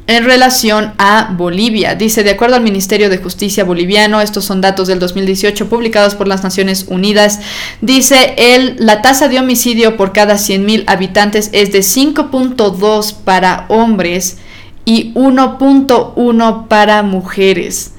[0.06, 1.94] en relación a Bolivia.
[1.94, 6.28] Dice, de acuerdo al Ministerio de Justicia boliviano, estos son datos del 2018 publicados por
[6.28, 7.40] las Naciones Unidas,
[7.80, 14.38] dice, el, la tasa de homicidio por cada 100.000 habitantes es de 5.2 para hombres
[14.84, 17.92] y 1.1 para mujeres.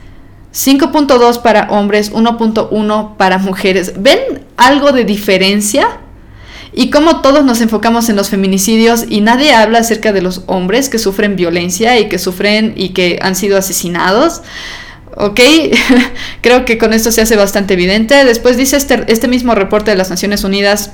[0.53, 3.93] 5.2 para hombres, 1.1 para mujeres.
[3.97, 4.19] ¿Ven
[4.55, 6.02] algo de diferencia?
[6.75, 10.89] Y cómo todos nos enfocamos en los feminicidios y nadie habla acerca de los hombres
[10.89, 14.41] que sufren violencia y que sufren y que han sido asesinados.
[15.15, 15.39] ¿Ok?
[16.41, 18.25] Creo que con esto se hace bastante evidente.
[18.25, 20.91] Después dice este, este mismo reporte de las Naciones Unidas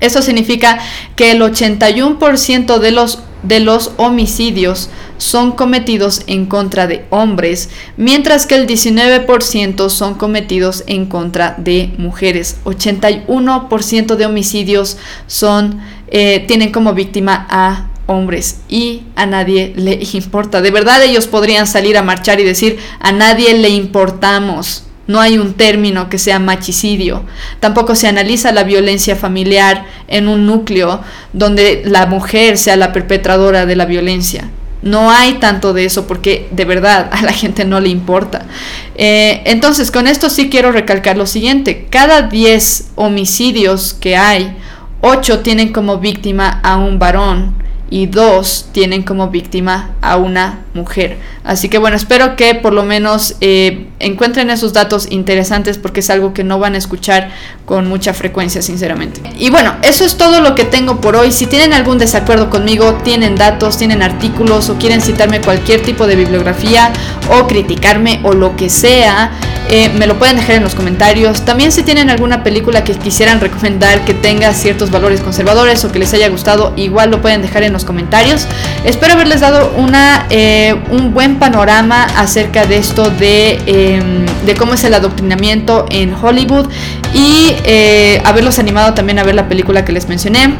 [0.00, 0.78] eso significa
[1.16, 8.46] que el 81% de los, de los homicidios son cometidos en contra de hombres, mientras
[8.46, 12.56] que el 19% son cometidos en contra de mujeres.
[12.64, 14.96] 81% de homicidios
[15.26, 20.60] son, eh, tienen como víctima a hombres y a nadie le importa.
[20.62, 24.84] De verdad ellos podrían salir a marchar y decir a nadie le importamos.
[25.10, 27.24] No hay un término que sea machicidio.
[27.58, 31.00] Tampoco se analiza la violencia familiar en un núcleo
[31.32, 34.50] donde la mujer sea la perpetradora de la violencia.
[34.82, 38.46] No hay tanto de eso porque de verdad a la gente no le importa.
[38.94, 41.88] Eh, entonces, con esto sí quiero recalcar lo siguiente.
[41.90, 44.56] Cada 10 homicidios que hay,
[45.00, 47.60] 8 tienen como víctima a un varón
[47.90, 51.18] y dos tienen como víctima a una mujer.
[51.42, 56.10] Así que bueno, espero que por lo menos eh, encuentren esos datos interesantes porque es
[56.10, 57.30] algo que no van a escuchar
[57.66, 59.20] con mucha frecuencia, sinceramente.
[59.38, 61.30] Y bueno, eso es todo lo que tengo por hoy.
[61.30, 66.16] Si tienen algún desacuerdo conmigo, tienen datos, tienen artículos o quieren citarme cualquier tipo de
[66.16, 66.90] bibliografía
[67.30, 69.30] o criticarme o lo que sea,
[69.68, 71.44] eh, me lo pueden dejar en los comentarios.
[71.44, 76.00] También si tienen alguna película que quisieran recomendar que tenga ciertos valores conservadores o que
[76.00, 78.46] les haya gustado, igual lo pueden dejar en los comentarios.
[78.84, 83.60] Espero haberles dado una, eh, un buen panorama acerca de esto de,
[83.94, 86.66] em, de, cómo es el adoctrinamiento en Hollywood
[87.14, 90.54] y eh, haberlos animado también a ver la película que les mencioné.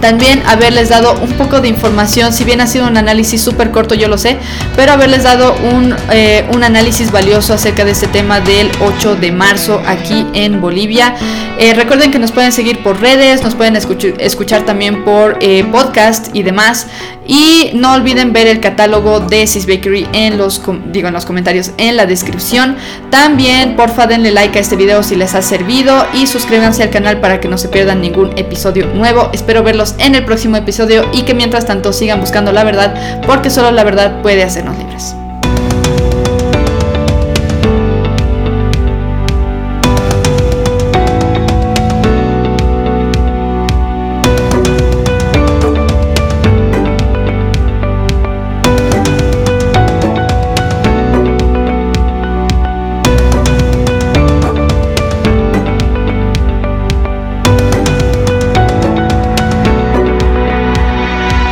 [0.00, 3.94] También haberles dado un poco de información, si bien ha sido un análisis súper corto,
[3.94, 4.36] yo lo sé,
[4.76, 9.32] pero haberles dado un, eh, un, análisis valioso acerca de este tema del 8 de
[9.32, 11.14] marzo aquí en Bolivia.
[11.58, 16.34] Eh, recuerden que nos pueden seguir por redes, nos pueden escuchar, también por eh, podcast
[16.34, 16.86] y demás.
[17.28, 20.62] Y no olviden ver el catálogo de Sis Bakery en los,
[20.92, 22.76] digo, en los comentarios en la descripción.
[23.10, 27.20] También, porfa, denle like a este video si les ha servido y suscríbanse al canal
[27.20, 29.30] para que no se pierdan ningún episodio nuevo.
[29.32, 33.50] Espero verlos en el próximo episodio y que mientras tanto sigan buscando la verdad porque
[33.50, 35.14] solo la verdad puede hacernos libres.